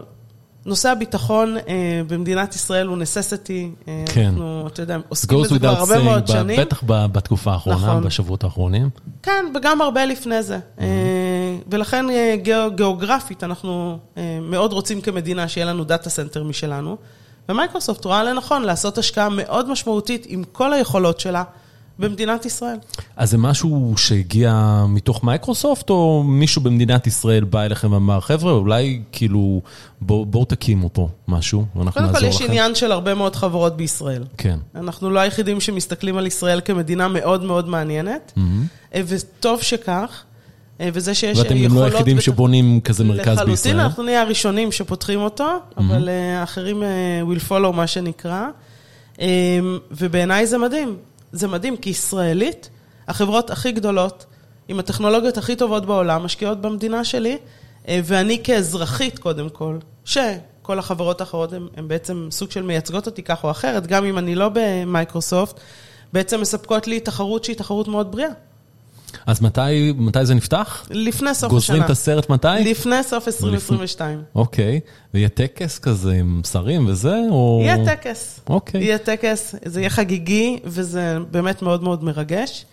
נושא 0.66 0.88
הביטחון 0.88 1.56
אה, 1.56 2.02
במדינת 2.06 2.54
ישראל 2.54 2.86
הוא 2.86 2.96
necessity, 2.96 3.88
אה, 3.88 4.04
כן. 4.06 4.24
אנחנו, 4.26 4.66
אתה 4.66 4.82
יודע, 4.82 4.98
עוסקים 5.08 5.42
בזה 5.42 5.58
כבר 5.58 5.68
הרבה 5.68 6.02
מאוד 6.02 6.26
שנים. 6.26 6.60
בטח 6.60 6.82
בתקופה 6.86 7.52
האחרונה, 7.52 7.76
נכון. 7.76 8.04
בשבועות 8.04 8.44
האחרונים. 8.44 8.90
כן, 9.22 9.44
וגם 9.54 9.80
הרבה 9.80 10.04
לפני 10.04 10.42
זה. 10.42 10.56
Mm-hmm. 10.56 10.80
אה, 10.82 11.56
ולכן 11.70 12.06
גיאוגרפית 12.74 13.44
אנחנו 13.44 13.98
מאוד 14.42 14.72
רוצים 14.72 15.00
כמדינה 15.00 15.48
שיהיה 15.48 15.66
לנו 15.66 15.84
data 15.84 16.10
center 16.10 16.42
משלנו, 16.44 16.96
ומייקרוסופט 17.48 18.04
רואה 18.04 18.24
לנכון 18.24 18.62
לעשות 18.62 18.98
השקעה 18.98 19.28
מאוד 19.28 19.70
משמעותית 19.70 20.26
עם 20.28 20.44
כל 20.52 20.72
היכולות 20.72 21.20
שלה. 21.20 21.44
במדינת 22.02 22.46
ישראל. 22.46 22.76
אז 23.16 23.30
זה 23.30 23.38
משהו 23.38 23.94
שהגיע 23.96 24.84
מתוך 24.88 25.24
מייקרוסופט, 25.24 25.90
או 25.90 26.22
מישהו 26.26 26.62
במדינת 26.62 27.06
ישראל 27.06 27.44
בא 27.44 27.62
אליכם 27.62 27.92
ואמר, 27.92 28.20
חבר'ה, 28.20 28.52
אולי 28.52 29.00
כאילו, 29.12 29.62
בואו 30.00 30.26
בוא 30.26 30.44
תקימו 30.44 30.90
פה 30.92 31.08
משהו, 31.28 31.64
ואנחנו 31.76 32.00
נעזור 32.00 32.16
לכם. 32.16 32.26
קודם 32.26 32.38
כל, 32.38 32.44
יש 32.44 32.50
עניין 32.50 32.74
של 32.74 32.92
הרבה 32.92 33.14
מאוד 33.14 33.36
חברות 33.36 33.76
בישראל. 33.76 34.24
כן. 34.38 34.58
אנחנו 34.74 35.10
לא 35.10 35.20
היחידים 35.20 35.60
שמסתכלים 35.60 36.16
על 36.16 36.26
ישראל 36.26 36.60
כמדינה 36.64 37.08
מאוד 37.08 37.44
מאוד 37.44 37.68
מעניינת, 37.68 38.32
mm-hmm. 38.36 38.96
וטוב 39.06 39.62
שכך. 39.62 40.22
וזה 40.92 41.14
שיש 41.14 41.38
יכולות... 41.38 41.52
ואתם 41.62 41.74
לא 41.74 41.84
היחידים 41.84 42.16
ות... 42.16 42.22
שבונים 42.22 42.80
כזה 42.80 43.04
מרכז 43.04 43.20
לחלוטין, 43.20 43.46
בישראל. 43.46 43.74
לחלוטין, 43.74 43.80
אנחנו 43.80 44.02
נהיה 44.02 44.22
הראשונים 44.22 44.72
שפותחים 44.72 45.20
אותו, 45.20 45.44
mm-hmm. 45.44 45.80
אבל 45.80 46.08
האחרים 46.38 46.82
will 47.22 47.48
follow, 47.50 47.72
מה 47.72 47.86
שנקרא. 47.86 48.46
ובעיניי 49.90 50.46
זה 50.46 50.58
מדהים. 50.58 50.96
זה 51.32 51.48
מדהים, 51.48 51.76
כי 51.76 51.90
ישראלית, 51.90 52.70
החברות 53.08 53.50
הכי 53.50 53.72
גדולות, 53.72 54.26
עם 54.68 54.78
הטכנולוגיות 54.78 55.38
הכי 55.38 55.56
טובות 55.56 55.86
בעולם, 55.86 56.24
משקיעות 56.24 56.60
במדינה 56.60 57.04
שלי, 57.04 57.38
ואני 57.88 58.40
כאזרחית, 58.44 59.18
קודם 59.18 59.48
כל, 59.48 59.78
שכל 60.04 60.78
החברות 60.78 61.20
האחרות 61.20 61.52
הן 61.52 61.88
בעצם 61.88 62.28
סוג 62.30 62.50
של 62.50 62.62
מייצגות 62.62 63.06
אותי 63.06 63.22
כך 63.22 63.44
או 63.44 63.50
אחרת, 63.50 63.86
גם 63.86 64.04
אם 64.04 64.18
אני 64.18 64.34
לא 64.34 64.50
במייקרוסופט, 64.54 65.60
בעצם 66.12 66.40
מספקות 66.40 66.86
לי 66.86 67.00
תחרות 67.00 67.44
שהיא 67.44 67.56
תחרות 67.56 67.88
מאוד 67.88 68.12
בריאה. 68.12 68.30
אז 69.26 69.42
מתי, 69.42 69.92
מתי 69.96 70.26
זה 70.26 70.34
נפתח? 70.34 70.86
לפני 70.90 71.34
סוף 71.34 71.50
גוזרים 71.50 71.58
השנה. 71.58 71.76
גוזרים 71.76 71.82
את 71.84 71.90
הסרט 71.90 72.30
מתי? 72.30 72.70
לפני 72.70 73.02
סוף 73.02 73.28
2022. 73.28 74.22
אוקיי, 74.34 74.80
ויהיה 75.14 75.28
טקס 75.28 75.78
כזה 75.78 76.12
עם 76.12 76.40
שרים 76.52 76.86
וזה, 76.86 77.16
או... 77.30 77.60
יהיה 77.62 77.84
טקס. 77.84 78.40
אוקיי. 78.48 78.80
יהיה 78.84 78.98
טקס, 78.98 79.54
זה 79.64 79.80
יהיה 79.80 79.90
חגיגי, 79.90 80.58
וזה 80.64 81.18
באמת 81.30 81.62
מאוד 81.62 81.82
מאוד 81.82 82.04
מרגש. 82.04 82.64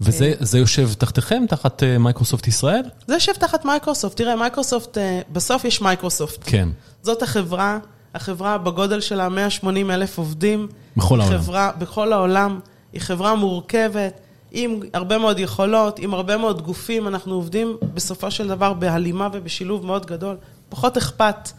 וזה 0.00 0.58
יושב 0.58 0.92
תחתיכם, 0.92 1.44
תחת 1.48 1.82
מייקרוסופט 1.98 2.48
ישראל? 2.48 2.82
זה 3.06 3.14
יושב 3.14 3.32
תחת 3.32 3.64
מייקרוסופט. 3.64 4.16
תראה, 4.16 4.36
מייקרוסופט, 4.36 4.98
בסוף 5.32 5.64
יש 5.64 5.80
מייקרוסופט. 5.80 6.38
כן. 6.46 6.68
זאת 7.02 7.22
החברה, 7.22 7.78
החברה 8.14 8.58
בגודל 8.58 9.00
שלה 9.00 9.28
180 9.28 9.90
אלף 9.90 10.18
עובדים. 10.18 10.68
בכל 10.96 11.20
העולם. 11.20 11.38
חברה, 11.38 11.70
בכל 11.78 12.12
העולם. 12.12 12.60
היא 12.92 13.00
חברה 13.00 13.34
מורכבת. 13.34 14.20
עם 14.58 14.80
הרבה 14.92 15.18
מאוד 15.18 15.38
יכולות, 15.38 15.98
עם 15.98 16.14
הרבה 16.14 16.36
מאוד 16.36 16.62
גופים, 16.62 17.08
אנחנו 17.08 17.34
עובדים 17.34 17.76
בסופו 17.94 18.30
של 18.30 18.48
דבר 18.48 18.72
בהלימה 18.72 19.28
ובשילוב 19.32 19.86
מאוד 19.86 20.06
גדול. 20.06 20.36
פחות 20.68 20.96
אכפת 20.96 21.50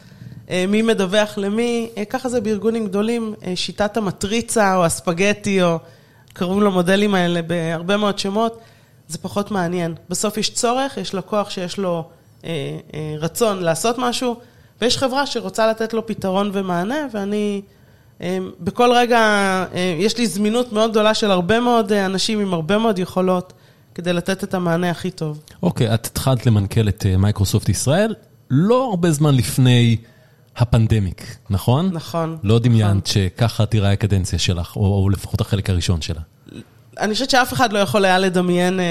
מי 0.67 0.81
מדווח 0.81 1.38
למי, 1.38 1.89
ככה 2.10 2.29
זה 2.29 2.41
בארגונים 2.41 2.86
גדולים, 2.86 3.33
שיטת 3.55 3.97
המטריצה 3.97 4.75
או 4.75 4.86
הספגטי, 4.86 5.63
או 5.63 5.77
קוראים 6.38 6.62
למודלים 6.62 7.15
האלה 7.15 7.41
בהרבה 7.41 7.97
מאוד 7.97 8.19
שמות, 8.19 8.60
זה 9.07 9.17
פחות 9.17 9.51
מעניין. 9.51 9.95
בסוף 10.10 10.38
יש 10.38 10.49
צורך, 10.49 10.97
יש 10.97 11.15
לקוח 11.15 11.49
שיש 11.49 11.77
לו 11.77 12.10
רצון 13.19 13.63
לעשות 13.63 13.95
משהו, 13.97 14.36
ויש 14.81 14.97
חברה 14.97 15.25
שרוצה 15.25 15.67
לתת 15.67 15.93
לו 15.93 16.07
פתרון 16.07 16.49
ומענה, 16.53 17.07
ואני... 17.12 17.62
בכל 18.60 18.91
רגע 18.95 19.19
יש 19.99 20.17
לי 20.17 20.27
זמינות 20.27 20.73
מאוד 20.73 20.91
גדולה 20.91 21.13
של 21.13 21.32
הרבה 21.32 21.60
מאוד 21.60 21.91
אנשים 21.91 22.39
עם 22.39 22.53
הרבה 22.53 22.77
מאוד 22.77 22.99
יכולות 22.99 23.53
כדי 23.95 24.13
לתת 24.13 24.43
את 24.43 24.53
המענה 24.53 24.89
הכי 24.89 25.12
טוב. 25.12 25.41
אוקיי, 25.63 25.93
את 25.93 26.06
התחלת 26.06 26.45
למנכ"ל 26.45 26.89
את 26.89 27.06
מייקרוסופט 27.17 27.69
ישראל. 27.69 28.15
לא 28.49 28.89
הרבה 28.89 29.12
זמן 29.12 29.36
לפני 29.36 29.97
הפנדמיק, 30.58 31.38
נכון? 31.49 31.89
נכון. 31.93 32.38
לא 32.43 32.60
דמיינת 32.60 32.89
נכון. 32.89 33.01
שככה 33.06 33.65
תיראה 33.65 33.91
הקדנציה 33.91 34.39
שלך, 34.39 34.75
או, 34.75 35.03
או 35.03 35.10
לפחות 35.10 35.41
החלק 35.41 35.69
הראשון 35.69 36.01
שלה. 36.01 36.21
אני 36.99 37.13
חושבת 37.13 37.30
שאף 37.30 37.53
אחד 37.53 37.73
לא 37.73 37.80
יכול 37.80 38.06
היה 38.06 38.19
לדמיין 38.19 38.80
אה, 38.80 38.86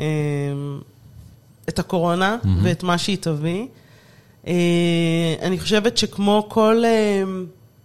אה, 0.00 0.06
את 1.68 1.78
הקורונה 1.78 2.36
mm-hmm. 2.42 2.48
ואת 2.62 2.82
מה 2.82 2.98
שהיא 2.98 3.16
תביא. 3.20 3.66
אה, 4.46 4.54
אני 5.42 5.58
חושבת 5.60 5.96
שכמו 5.96 6.46
כל 6.48 6.82
אה, 6.84 7.22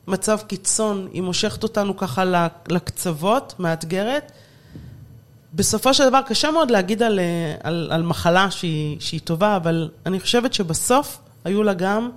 מצב 0.07 0.39
קיצון, 0.47 1.07
היא 1.13 1.21
מושכת 1.21 1.63
אותנו 1.63 1.97
ככה 1.97 2.23
לקצוות, 2.69 3.53
מאתגרת. 3.59 4.31
בסופו 5.53 5.93
של 5.93 6.09
דבר 6.09 6.21
קשה 6.27 6.51
מאוד 6.51 6.71
להגיד 6.71 7.03
על, 7.03 7.19
אה, 7.19 7.55
על, 7.63 7.89
על 7.91 8.03
מחלה 8.03 8.51
שהיא, 8.51 8.97
שהיא 8.99 9.19
טובה, 9.23 9.55
אבל 9.55 9.89
אני 10.05 10.19
חושבת 10.19 10.53
שבסוף 10.53 11.19
היו 11.43 11.63
לה 11.63 11.73
גם 11.73 12.09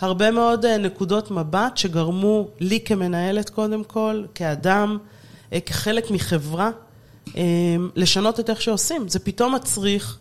הרבה 0.00 0.30
מאוד 0.30 0.64
אה, 0.64 0.78
נקודות 0.78 1.30
מבט 1.30 1.76
שגרמו 1.76 2.48
לי 2.60 2.80
כמנהלת 2.80 3.50
קודם 3.50 3.84
כל, 3.84 4.24
כאדם, 4.34 4.98
אה, 5.52 5.60
כחלק 5.60 6.10
מחברה, 6.10 6.70
לשנות 7.96 8.40
את 8.40 8.50
איך 8.50 8.62
שעושים. 8.62 9.08
זה 9.08 9.18
פתאום 9.18 9.54
מצריך 9.54 10.18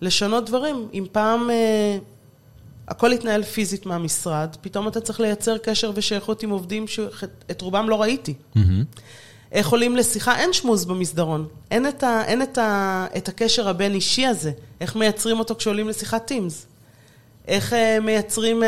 לשנות 0.00 0.46
דברים. 0.46 0.88
אם 0.94 1.06
פעם 1.12 1.50
הכל 2.88 3.12
התנהל 3.12 3.42
פיזית 3.42 3.86
מהמשרד, 3.86 4.56
פתאום 4.60 4.88
אתה 4.88 5.00
צריך 5.00 5.20
לייצר 5.20 5.58
קשר 5.58 5.92
ושייכות 5.94 6.42
עם 6.42 6.50
עובדים 6.50 6.88
שאת 6.88 7.60
רובם 7.60 7.88
לא 7.88 8.02
ראיתי. 8.02 8.34
Mm-hmm. 8.56 8.60
איך 9.52 9.68
עולים 9.68 9.96
לשיחה, 9.96 10.38
אין 10.38 10.52
שמוז 10.52 10.84
במסדרון. 10.84 11.46
אין 11.70 11.88
את, 11.88 12.02
ה, 12.02 12.24
אין 12.24 12.42
את, 12.42 12.58
ה, 12.58 13.06
את 13.16 13.28
הקשר 13.28 13.68
הבין-אישי 13.68 14.26
הזה. 14.26 14.52
איך 14.80 14.96
מייצרים 14.96 15.38
אותו 15.38 15.54
כשעולים 15.54 15.88
לשיחת 15.88 16.26
טימס? 16.26 16.66
איך 17.48 17.72
uh, 17.72 17.76
מייצרים 18.00 18.62
uh, 18.62 18.66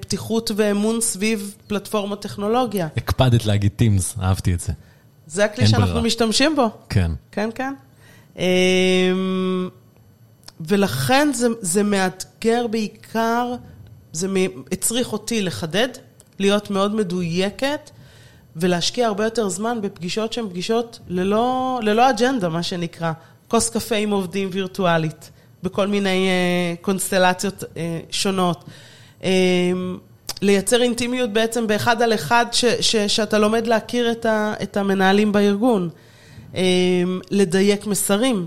פתיחות 0.00 0.50
ואמון 0.56 1.00
סביב 1.00 1.54
פלטפורמות 1.66 2.22
טכנולוגיה? 2.22 2.88
הקפדת 2.96 3.46
להגיד 3.46 3.72
טימס, 3.76 4.14
אהבתי 4.22 4.54
את 4.54 4.60
זה. 4.60 4.72
זה 5.26 5.44
הכלי 5.44 5.66
שאנחנו 5.66 5.86
ברירה. 5.86 6.02
משתמשים 6.02 6.56
בו. 6.56 6.66
כן. 6.88 7.10
כן, 7.32 7.50
כן. 7.54 7.74
Um, 8.34 8.38
ולכן 10.60 11.28
זה, 11.32 11.48
זה 11.60 11.82
מאתגר 11.82 12.66
בעיקר, 12.66 13.54
זה 14.12 14.28
הצריך 14.72 15.12
אותי 15.12 15.42
לחדד, 15.42 15.88
להיות 16.38 16.70
מאוד 16.70 16.94
מדויקת. 16.94 17.90
ולהשקיע 18.56 19.06
הרבה 19.06 19.24
יותר 19.24 19.48
זמן 19.48 19.78
בפגישות 19.80 20.32
שהן 20.32 20.48
פגישות 20.48 20.98
ללא, 21.08 21.80
ללא 21.82 22.10
אג'נדה, 22.10 22.48
מה 22.48 22.62
שנקרא. 22.62 23.12
כוס 23.48 23.70
קפה 23.70 23.94
עם 23.94 24.10
עובדים 24.10 24.48
וירטואלית, 24.52 25.30
בכל 25.62 25.86
מיני 25.86 26.28
uh, 26.28 26.84
קונסטלציות 26.84 27.62
uh, 27.62 27.76
שונות. 28.10 28.64
Uh, 29.20 29.24
לייצר 30.42 30.82
אינטימיות 30.82 31.32
בעצם 31.32 31.66
באחד 31.66 32.02
על 32.02 32.14
אחד, 32.14 32.46
ש, 32.52 32.64
ש, 32.64 32.96
שאתה 32.96 33.38
לומד 33.38 33.66
להכיר 33.66 34.12
את, 34.12 34.26
ה, 34.26 34.54
את 34.62 34.76
המנהלים 34.76 35.32
בארגון. 35.32 35.88
Uh, 36.52 36.56
לדייק 37.30 37.86
מסרים, 37.86 38.46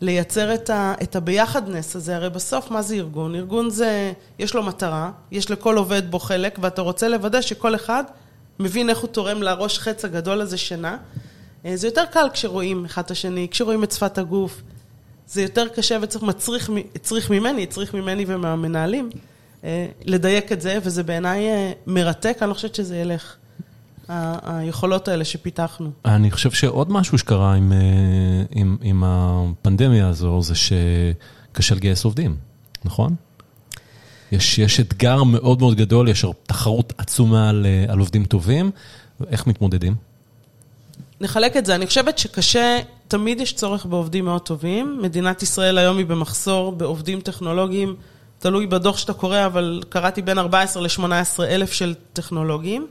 לייצר 0.00 0.54
את, 0.54 0.70
ה, 0.70 0.94
את 1.02 1.16
הביחדנס 1.16 1.96
הזה, 1.96 2.16
הרי 2.16 2.30
בסוף 2.30 2.70
מה 2.70 2.82
זה 2.82 2.94
ארגון? 2.94 3.34
ארגון 3.34 3.70
זה, 3.70 4.12
יש 4.38 4.54
לו 4.54 4.62
מטרה, 4.62 5.10
יש 5.30 5.50
לכל 5.50 5.76
עובד 5.76 6.10
בו 6.10 6.18
חלק, 6.18 6.58
ואתה 6.62 6.82
רוצה 6.82 7.08
לוודא 7.08 7.40
שכל 7.40 7.74
אחד 7.74 8.04
מבין 8.58 8.90
איך 8.90 8.98
הוא 8.98 9.08
תורם 9.08 9.42
לראש 9.42 9.78
חץ 9.78 10.04
הגדול 10.04 10.40
הזה 10.40 10.56
שינה. 10.58 10.96
אה, 11.64 11.76
זה 11.76 11.86
יותר 11.86 12.04
קל 12.04 12.26
כשרואים 12.32 12.84
אחד 12.84 13.02
את 13.04 13.10
השני, 13.10 13.48
כשרואים 13.50 13.84
את 13.84 13.92
שפת 13.92 14.18
הגוף. 14.18 14.62
זה 15.28 15.42
יותר 15.42 15.68
קשה 15.68 15.98
וצריך, 16.02 16.22
מצריך, 16.22 16.70
צריך 17.02 17.30
ממני, 17.30 17.66
צריך 17.66 17.94
ממני 17.94 18.24
ומהמנהלים 18.28 19.10
אה, 19.64 19.86
לדייק 20.04 20.52
את 20.52 20.60
זה, 20.60 20.78
וזה 20.82 21.02
בעיניי 21.02 21.48
אה, 21.48 21.72
מרתק, 21.86 22.36
אני 22.40 22.48
לא 22.48 22.54
חושבת 22.54 22.74
שזה 22.74 22.96
ילך. 22.96 23.36
היכולות 24.42 25.08
האלה 25.08 25.24
שפיתחנו. 25.24 25.90
אני 26.04 26.30
חושב 26.30 26.50
שעוד 26.50 26.92
משהו 26.92 27.18
שקרה 27.18 27.54
עם, 27.54 27.72
עם, 28.50 28.76
עם 28.82 29.02
הפנדמיה 29.06 30.08
הזו, 30.08 30.42
זה 30.42 30.54
שקשה 30.54 31.74
לגייס 31.74 32.04
עובדים, 32.04 32.36
נכון? 32.84 33.14
יש, 34.32 34.58
יש 34.58 34.80
אתגר 34.80 35.22
מאוד 35.22 35.60
מאוד 35.60 35.76
גדול, 35.76 36.08
יש 36.08 36.24
תחרות 36.46 36.92
עצומה 36.98 37.48
על, 37.48 37.66
אה, 37.66 37.92
על 37.92 37.98
עובדים 37.98 38.24
טובים, 38.24 38.70
איך 39.28 39.46
מתמודדים? 39.46 39.94
נחלק 41.20 41.56
את 41.56 41.66
זה, 41.66 41.74
אני 41.74 41.86
חושבת 41.86 42.18
שקשה, 42.18 42.78
תמיד 43.08 43.40
יש 43.40 43.52
צורך 43.52 43.86
בעובדים 43.86 44.24
מאוד 44.24 44.42
טובים. 44.42 44.98
מדינת 45.02 45.42
ישראל 45.42 45.78
היום 45.78 45.98
היא 45.98 46.06
במחסור 46.06 46.72
בעובדים 46.72 47.20
טכנולוגיים, 47.20 47.96
תלוי 48.38 48.66
בדוח 48.66 48.98
שאתה 48.98 49.12
קורא, 49.12 49.46
אבל 49.46 49.82
קראתי 49.88 50.22
בין 50.22 50.38
14 50.38 50.82
ל-18 50.82 51.44
אלף 51.44 51.72
של 51.72 51.94
טכנולוגיים. 52.12 52.86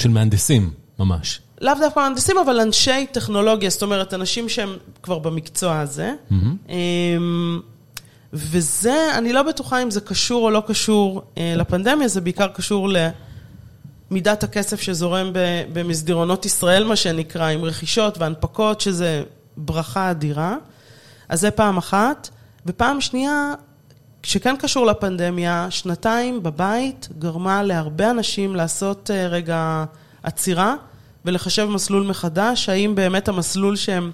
של 0.00 0.08
מהנדסים, 0.08 0.70
ממש. 0.98 1.40
לאו 1.60 1.74
דווקא 1.80 2.00
מהנדסים, 2.00 2.38
אבל 2.38 2.60
אנשי 2.60 3.06
טכנולוגיה, 3.12 3.70
זאת 3.70 3.82
אומרת, 3.82 4.14
אנשים 4.14 4.48
שהם 4.48 4.76
כבר 5.02 5.18
במקצוע 5.18 5.80
הזה. 5.80 6.12
Mm-hmm. 6.30 6.34
וזה, 8.32 9.18
אני 9.18 9.32
לא 9.32 9.42
בטוחה 9.42 9.82
אם 9.82 9.90
זה 9.90 10.00
קשור 10.00 10.44
או 10.44 10.50
לא 10.50 10.62
קשור 10.66 11.22
אה, 11.38 11.54
לפנדמיה, 11.56 12.08
זה 12.08 12.20
בעיקר 12.20 12.48
קשור 12.48 12.88
למידת 14.10 14.44
הכסף 14.44 14.80
שזורם 14.80 15.30
במסדרונות 15.72 16.46
ישראל, 16.46 16.84
מה 16.84 16.96
שנקרא, 16.96 17.46
עם 17.46 17.64
רכישות 17.64 18.18
והנפקות, 18.18 18.80
שזה 18.80 19.22
ברכה 19.56 20.10
אדירה. 20.10 20.56
אז 21.28 21.40
זה 21.40 21.50
פעם 21.50 21.76
אחת. 21.76 22.28
ופעם 22.66 23.00
שנייה, 23.00 23.54
שכן 24.22 24.56
קשור 24.56 24.86
לפנדמיה, 24.86 25.66
שנתיים 25.70 26.42
בבית 26.42 27.08
גרמה 27.18 27.62
להרבה 27.62 28.10
אנשים 28.10 28.56
לעשות 28.56 29.10
אה, 29.10 29.26
רגע 29.26 29.84
עצירה 30.22 30.74
ולחשב 31.24 31.64
מסלול 31.64 32.06
מחדש, 32.06 32.68
האם 32.68 32.94
באמת 32.94 33.28
המסלול 33.28 33.76
שהם... 33.76 34.10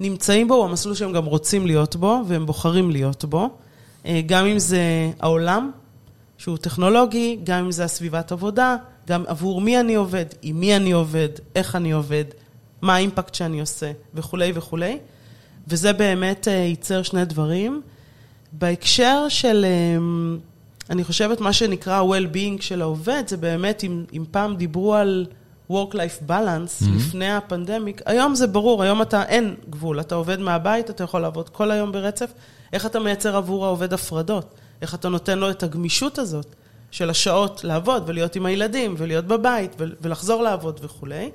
נמצאים 0.00 0.48
בו, 0.48 0.54
הוא 0.54 0.64
המסלול 0.64 0.94
שהם 0.94 1.12
גם 1.12 1.24
רוצים 1.24 1.66
להיות 1.66 1.96
בו, 1.96 2.22
והם 2.26 2.46
בוחרים 2.46 2.90
להיות 2.90 3.24
בו. 3.24 3.50
אה, 4.06 4.20
גם 4.26 4.46
אם 4.46 4.58
זה 4.58 5.10
העולם, 5.20 5.70
שהוא 6.38 6.56
טכנולוגי, 6.56 7.38
גם 7.44 7.64
אם 7.64 7.72
זה 7.72 7.84
הסביבת 7.84 8.32
עבודה, 8.32 8.76
גם 9.08 9.24
עבור 9.26 9.60
מי 9.60 9.80
אני 9.80 9.94
עובד, 9.94 10.24
עם 10.42 10.60
מי 10.60 10.76
אני 10.76 10.92
עובד, 10.92 11.28
איך 11.54 11.76
אני 11.76 11.92
עובד, 11.92 12.24
מה 12.82 12.94
האימפקט 12.94 13.34
שאני 13.34 13.60
עושה, 13.60 13.92
וכולי 14.14 14.52
וכולי. 14.54 14.98
וזה 15.68 15.92
באמת 15.92 16.48
אה, 16.48 16.52
ייצר 16.52 17.02
שני 17.02 17.24
דברים. 17.24 17.82
בהקשר 18.52 19.26
של, 19.28 19.64
אה, 19.64 19.98
אני 20.90 21.04
חושבת, 21.04 21.40
מה 21.40 21.52
שנקרא 21.52 22.02
well-being 22.02 22.62
של 22.62 22.82
העובד, 22.82 23.22
זה 23.26 23.36
באמת, 23.36 23.84
אם, 23.84 24.04
אם 24.12 24.24
פעם 24.30 24.56
דיברו 24.56 24.94
על 24.94 25.26
Work-Life 25.70 26.28
Balance 26.28 26.82
mm-hmm. 26.82 26.96
לפני 26.96 27.32
הפנדמיק, 27.32 28.02
היום 28.06 28.34
זה 28.34 28.46
ברור, 28.46 28.82
היום 28.82 29.02
אתה, 29.02 29.22
אין 29.22 29.54
גבול, 29.70 30.00
אתה 30.00 30.14
עובד 30.14 30.40
מהבית, 30.40 30.90
אתה 30.90 31.04
יכול 31.04 31.20
לעבוד 31.20 31.48
כל 31.48 31.70
היום 31.70 31.92
ברצף. 31.92 32.32
איך 32.72 32.86
אתה 32.86 33.00
מייצר 33.00 33.36
עבור 33.36 33.66
העובד 33.66 33.92
הפרדות? 33.92 34.54
איך 34.82 34.94
אתה 34.94 35.08
נותן 35.08 35.38
לו 35.38 35.50
את 35.50 35.62
הגמישות 35.62 36.18
הזאת 36.18 36.46
של 36.90 37.10
השעות 37.10 37.64
לעבוד 37.64 38.02
ולהיות 38.06 38.36
עם 38.36 38.46
הילדים 38.46 38.94
ולהיות 38.98 39.24
בבית 39.24 39.76
ולחזור 39.78 40.42
לעבוד 40.42 40.80
וכולי. 40.82 41.30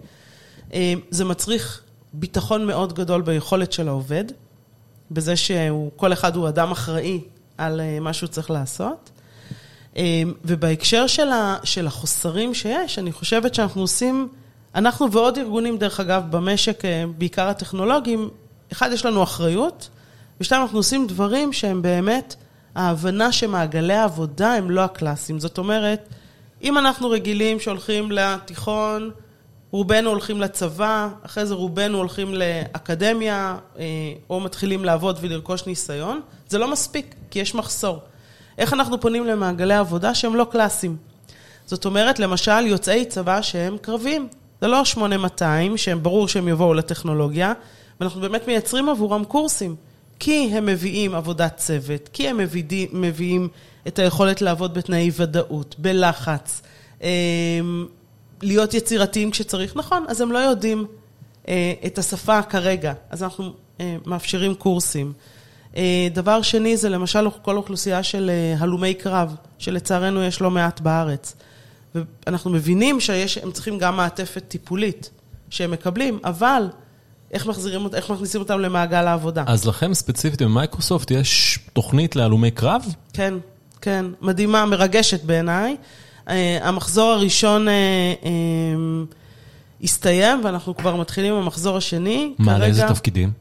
אה, 0.73 0.93
זה 1.09 1.25
מצריך 1.25 1.81
ביטחון 2.13 2.67
מאוד 2.67 2.93
גדול 2.93 3.21
ביכולת 3.21 3.71
של 3.71 3.87
העובד, 3.87 4.23
בזה 5.11 5.35
שכל 5.35 6.13
אחד 6.13 6.35
הוא 6.35 6.47
אדם 6.47 6.71
אחראי 6.71 7.21
על 7.57 7.81
אה, 7.81 7.99
מה 7.99 8.13
שהוא 8.13 8.27
צריך 8.27 8.51
לעשות. 8.51 9.09
אמ, 9.95 10.33
ובהקשר 10.45 11.07
של, 11.07 11.29
של 11.63 11.87
החוסרים 11.87 12.53
שיש, 12.53 12.99
אני 12.99 13.11
חושבת 13.11 13.55
שאנחנו 13.55 13.81
עושים, 13.81 14.27
אנחנו 14.75 15.11
ועוד 15.11 15.37
ארגונים, 15.37 15.77
דרך 15.77 15.99
אגב, 15.99 16.23
במשק, 16.29 16.85
אה, 16.85 17.03
בעיקר 17.17 17.47
הטכנולוגיים, 17.47 18.29
אחד, 18.71 18.89
יש 18.93 19.05
לנו 19.05 19.23
אחריות, 19.23 19.89
ושתיים, 20.41 20.61
אנחנו 20.61 20.79
עושים 20.79 21.07
דברים 21.07 21.53
שהם 21.53 21.81
באמת 21.81 22.35
ההבנה 22.75 23.31
שמעגלי 23.31 23.93
העבודה 23.93 24.53
הם 24.53 24.71
לא 24.71 24.81
הקלאסיים. 24.81 25.39
זאת 25.39 25.57
אומרת, 25.57 26.09
אם 26.61 26.77
אנחנו 26.77 27.09
רגילים 27.09 27.59
שהולכים 27.59 28.11
לתיכון, 28.11 29.11
רובנו 29.71 30.09
הולכים 30.09 30.41
לצבא, 30.41 31.09
אחרי 31.25 31.45
זה 31.45 31.53
רובנו 31.53 31.97
הולכים 31.97 32.33
לאקדמיה, 32.33 33.57
אה, 33.79 33.83
או 34.29 34.39
מתחילים 34.39 34.85
לעבוד 34.85 35.17
ולרכוש 35.21 35.65
ניסיון, 35.65 36.21
זה 36.49 36.57
לא 36.57 36.71
מספיק, 36.71 37.15
כי 37.31 37.39
יש 37.39 37.55
מחסור. 37.55 37.99
איך 38.57 38.73
אנחנו 38.73 39.01
פונים 39.01 39.25
למעגלי 39.25 39.73
עבודה 39.73 40.15
שהם 40.15 40.35
לא 40.35 40.47
קלאסיים. 40.51 40.97
זאת 41.65 41.85
אומרת, 41.85 42.19
למשל, 42.19 42.67
יוצאי 42.67 43.05
צבא 43.05 43.41
שהם 43.41 43.77
קרבים. 43.81 44.27
זה 44.61 44.67
לא 44.67 44.85
8200, 44.85 45.77
שהם 45.77 46.03
ברור 46.03 46.27
שהם 46.27 46.47
יבואו 46.47 46.73
לטכנולוגיה, 46.73 47.53
ואנחנו 47.99 48.21
באמת 48.21 48.47
מייצרים 48.47 48.89
עבורם 48.89 49.23
קורסים. 49.23 49.75
כי 50.19 50.49
הם 50.53 50.65
מביאים 50.65 51.15
עבודת 51.15 51.57
צוות, 51.57 52.09
כי 52.13 52.27
הם 52.27 52.37
מביאים, 52.37 52.89
מביאים 52.93 53.47
את 53.87 53.99
היכולת 53.99 54.41
לעבוד 54.41 54.73
בתנאי 54.73 55.11
ודאות, 55.15 55.75
בלחץ, 55.77 56.61
אמ, 57.01 57.07
להיות 58.45 58.73
יצירתיים 58.73 59.31
כשצריך. 59.31 59.75
נכון, 59.75 60.05
אז 60.07 60.21
הם 60.21 60.31
לא 60.31 60.37
יודעים 60.37 60.85
אה, 61.47 61.73
את 61.85 61.97
השפה 61.97 62.41
כרגע, 62.41 62.93
אז 63.09 63.23
אנחנו 63.23 63.53
אה, 63.79 63.95
מאפשרים 64.05 64.55
קורסים. 64.55 65.13
דבר 66.13 66.41
שני 66.41 66.77
זה 66.77 66.89
למשל 66.89 67.27
כל 67.41 67.57
אוכלוסייה 67.57 68.03
של 68.03 68.31
הלומי 68.57 68.93
קרב, 68.93 69.35
שלצערנו 69.57 70.23
יש 70.23 70.41
לא 70.41 70.51
מעט 70.51 70.79
בארץ. 70.79 71.35
ואנחנו 71.95 72.51
מבינים 72.51 72.99
שהם 72.99 73.51
צריכים 73.51 73.77
גם 73.77 73.97
מעטפת 73.97 74.43
טיפולית 74.47 75.09
שהם 75.49 75.71
מקבלים, 75.71 76.19
אבל 76.23 76.67
איך, 77.31 77.45
מחזירים, 77.45 77.87
איך 77.93 78.09
מכניסים 78.09 78.41
אותם 78.41 78.59
למעגל 78.59 79.07
העבודה. 79.07 79.43
אז 79.47 79.65
לכם 79.65 79.93
ספציפית 79.93 80.41
במייקרוסופט 80.41 81.11
יש 81.11 81.59
תוכנית 81.73 82.15
להלומי 82.15 82.51
קרב? 82.51 82.85
כן, 83.13 83.33
כן, 83.81 84.05
מדהימה, 84.21 84.65
מרגשת 84.65 85.23
בעיניי. 85.23 85.75
המחזור 86.61 87.11
הראשון 87.11 87.67
הסתיים, 89.83 90.41
ואנחנו 90.43 90.77
כבר 90.77 90.95
מתחילים 90.95 91.33
עם 91.33 91.41
המחזור 91.41 91.77
השני. 91.77 92.33
מה, 92.39 92.51
כרגע, 92.51 92.65
לאיזה 92.65 92.83
תפקידים? 92.87 93.31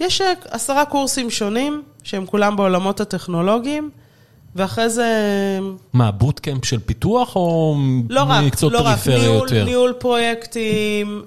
יש 0.00 0.22
עשרה 0.50 0.84
קורסים 0.84 1.30
שונים, 1.30 1.82
שהם 2.02 2.26
כולם 2.26 2.56
בעולמות 2.56 3.00
הטכנולוגיים. 3.00 3.90
ואחרי 4.56 4.90
זה... 4.90 5.10
מה, 5.92 6.10
בוטקאמפ 6.10 6.64
של 6.64 6.78
פיתוח 6.78 7.36
או 7.36 7.76
לא 8.08 8.24
מקצועות 8.24 8.72
לא 8.72 8.78
פריפריה 8.82 9.16
יותר? 9.16 9.34
לא 9.34 9.42
רק, 9.42 9.50
ניהול, 9.52 9.64
ניהול 9.64 9.92
פרויקטים, 9.92 11.22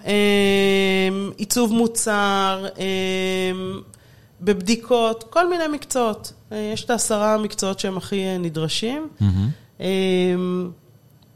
עיצוב 1.37 1.73
מוצר, 1.73 2.65
בבדיקות, 4.41 5.23
כל 5.29 5.49
מיני 5.49 5.67
מקצועות. 5.67 6.33
אה, 6.51 6.71
יש 6.73 6.85
את 6.85 6.89
העשרה 6.89 7.33
המקצועות 7.33 7.79
שהם 7.79 7.97
הכי 7.97 8.25
אה, 8.25 8.37
נדרשים. 8.37 9.07
Mm-hmm. 9.21 9.83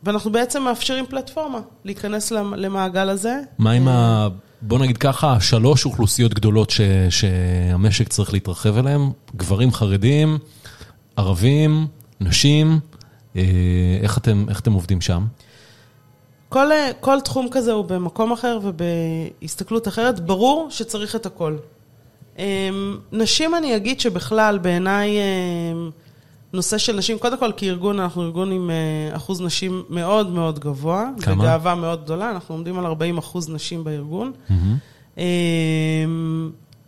ואנחנו 0.05 0.31
בעצם 0.31 0.63
מאפשרים 0.63 1.05
פלטפורמה 1.05 1.59
להיכנס 1.85 2.31
למעגל 2.31 3.09
הזה. 3.09 3.39
מה 3.57 3.71
עם 3.71 3.87
ה... 3.87 4.27
בוא 4.61 4.79
נגיד 4.79 4.97
ככה, 4.97 5.39
שלוש 5.39 5.85
אוכלוסיות 5.85 6.33
גדולות 6.33 6.69
ש, 6.69 6.81
שהמשק 7.09 8.07
צריך 8.07 8.33
להתרחב 8.33 8.77
אליהן, 8.77 9.01
גברים 9.35 9.71
חרדים, 9.71 10.37
ערבים, 11.15 11.87
נשים, 12.21 12.79
אה, 13.35 13.41
איך 14.01 14.17
אתם, 14.17 14.45
איך 14.49 14.59
אתם 14.59 14.73
עובדים 14.73 15.01
שם? 15.01 15.25
כל, 16.49 16.67
כל 16.99 17.21
תחום 17.21 17.47
כזה 17.51 17.71
הוא 17.71 17.85
במקום 17.85 18.31
אחר 18.31 18.59
ובהסתכלות 18.63 19.87
אחרת, 19.87 20.19
ברור 20.19 20.67
שצריך 20.69 21.15
את 21.15 21.25
הכל. 21.25 21.57
אה, 22.39 22.69
נשים, 23.11 23.55
אני 23.55 23.75
אגיד 23.75 23.99
שבכלל, 23.99 24.57
בעיניי, 24.57 25.17
אה, 25.17 25.23
נושא 26.55 26.77
של 26.77 26.95
נשים, 26.95 27.17
קודם 27.17 27.37
כל 27.37 27.51
כארגון, 27.57 27.99
אנחנו 27.99 28.23
ארגון 28.23 28.51
עם 28.51 28.71
אחוז 29.11 29.41
נשים 29.41 29.83
מאוד 29.89 30.29
מאוד 30.29 30.59
גבוה. 30.59 31.09
כמה? 31.21 31.43
וגאווה 31.43 31.75
מאוד 31.75 32.03
גדולה, 32.03 32.31
אנחנו 32.31 32.55
עומדים 32.55 32.79
על 32.79 32.85
40 32.85 33.17
אחוז 33.17 33.49
נשים 33.49 33.83
בארגון. 33.83 34.31
Mm-hmm. 34.49 35.17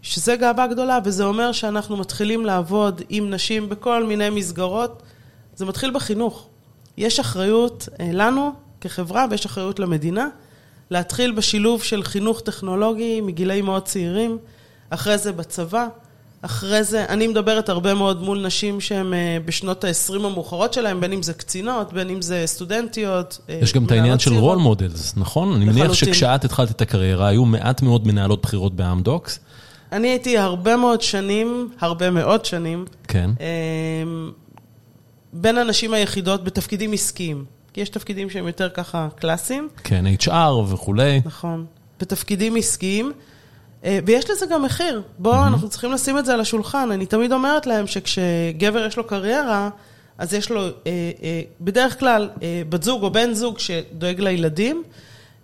שזה 0.01 0.35
גאווה 0.35 0.67
גדולה, 0.67 0.99
וזה 1.03 1.25
אומר 1.25 1.51
שאנחנו 1.51 1.97
מתחילים 1.97 2.45
לעבוד 2.45 3.01
עם 3.09 3.29
נשים 3.29 3.69
בכל 3.69 4.03
מיני 4.03 4.29
מסגרות. 4.29 5.03
זה 5.55 5.65
מתחיל 5.65 5.91
בחינוך. 5.91 6.47
יש 6.97 7.19
אחריות 7.19 7.89
אה, 7.99 8.09
לנו 8.13 8.51
כחברה 8.81 9.25
ויש 9.29 9.45
אחריות 9.45 9.79
למדינה 9.79 10.27
להתחיל 10.89 11.31
בשילוב 11.31 11.83
של 11.83 12.03
חינוך 12.03 12.41
טכנולוגי 12.41 13.21
מגילאים 13.21 13.65
מאוד 13.65 13.83
צעירים, 13.83 14.37
אחרי 14.89 15.17
זה 15.17 15.31
בצבא, 15.31 15.87
אחרי 16.41 16.83
זה, 16.83 17.05
אני 17.09 17.27
מדברת 17.27 17.69
הרבה 17.69 17.93
מאוד 17.93 18.21
מול 18.21 18.45
נשים 18.45 18.81
שהן 18.81 19.13
אה, 19.13 19.37
בשנות 19.45 19.83
ה-20 19.83 20.15
המאוחרות 20.15 20.73
שלהן, 20.73 20.99
בין 20.99 21.13
אם 21.13 21.23
זה 21.23 21.33
קצינות, 21.33 21.93
בין 21.93 22.09
אם 22.09 22.21
זה 22.21 22.43
סטודנטיות. 22.45 23.39
אה, 23.49 23.59
יש 23.61 23.73
גם 23.73 23.85
את 23.85 23.91
העניין 23.91 24.19
של 24.19 24.33
role 24.33 24.57
models, 24.57 25.13
נכון? 25.17 25.53
אני 25.53 25.65
מניח 25.65 25.93
שכשאת 25.93 26.45
התחלת 26.45 26.71
את 26.71 26.81
הקריירה, 26.81 27.27
היו 27.27 27.45
מעט 27.45 27.81
מאוד 27.81 28.07
מנהלות 28.07 28.41
בכירות 28.41 28.75
באמדוקס. 28.75 29.39
אני 29.91 30.07
הייתי 30.07 30.37
הרבה 30.37 30.77
מאוד 30.77 31.01
שנים, 31.01 31.69
הרבה 31.79 32.09
מאוד 32.09 32.45
שנים, 32.45 32.85
כן. 33.07 33.29
אמ, 33.39 34.31
בין 35.33 35.57
הנשים 35.57 35.93
היחידות 35.93 36.43
בתפקידים 36.43 36.93
עסקיים. 36.93 37.45
כי 37.73 37.81
יש 37.81 37.89
תפקידים 37.89 38.29
שהם 38.29 38.47
יותר 38.47 38.69
ככה 38.69 39.07
קלאסיים. 39.15 39.69
כן, 39.83 40.05
HR 40.21 40.31
וכולי. 40.67 41.21
נכון. 41.25 41.65
בתפקידים 41.99 42.55
עסקיים. 42.55 43.11
אה, 43.83 43.99
ויש 44.05 44.29
לזה 44.29 44.45
גם 44.45 44.63
מחיר. 44.63 45.01
בואו, 45.19 45.35
mm-hmm. 45.35 45.47
אנחנו 45.47 45.69
צריכים 45.69 45.91
לשים 45.91 46.17
את 46.17 46.25
זה 46.25 46.33
על 46.33 46.39
השולחן. 46.39 46.91
אני 46.91 47.05
תמיד 47.05 47.31
אומרת 47.31 47.65
להם 47.65 47.87
שכשגבר 47.87 48.85
יש 48.85 48.97
לו 48.97 49.03
קריירה, 49.03 49.69
אז 50.17 50.33
יש 50.33 50.49
לו 50.49 50.61
אה, 50.61 50.71
אה, 51.23 51.41
בדרך 51.61 51.99
כלל 51.99 52.29
אה, 52.43 52.61
בת 52.69 52.83
זוג 52.83 53.03
או 53.03 53.11
בן 53.11 53.33
זוג 53.33 53.59
שדואג 53.59 54.21
לילדים, 54.21 54.83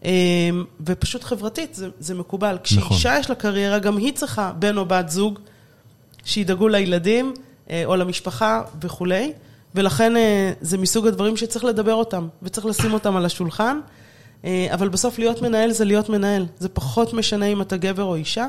אמ, 0.03 0.63
ופשוט 0.85 1.23
חברתית, 1.23 1.75
זה, 1.75 1.89
זה 1.99 2.15
מקובל. 2.15 2.57
כשאישה 2.63 2.85
נכון. 2.85 3.19
יש 3.19 3.29
לה 3.29 3.35
קריירה, 3.35 3.79
גם 3.79 3.97
היא 3.97 4.13
צריכה 4.13 4.51
בן 4.59 4.77
או 4.77 4.85
בת 4.85 5.09
זוג 5.09 5.39
שידאגו 6.25 6.67
לילדים 6.67 7.33
אה, 7.69 7.83
או 7.85 7.95
למשפחה 7.95 8.61
וכולי, 8.81 9.33
ולכן 9.75 10.17
אה, 10.17 10.51
זה 10.61 10.77
מסוג 10.77 11.07
הדברים 11.07 11.37
שצריך 11.37 11.65
לדבר 11.65 11.93
אותם, 11.93 12.27
וצריך 12.43 12.65
לשים 12.65 12.93
אותם 12.93 13.15
על 13.15 13.25
השולחן. 13.25 13.79
אה, 14.45 14.67
אבל 14.73 14.89
בסוף 14.89 15.19
להיות 15.19 15.41
מנהל 15.41 15.71
זה 15.71 15.85
להיות 15.85 16.09
מנהל. 16.09 16.45
זה 16.59 16.69
פחות 16.69 17.13
משנה 17.13 17.45
אם 17.45 17.61
אתה 17.61 17.77
גבר 17.77 18.03
או 18.03 18.15
אישה. 18.15 18.47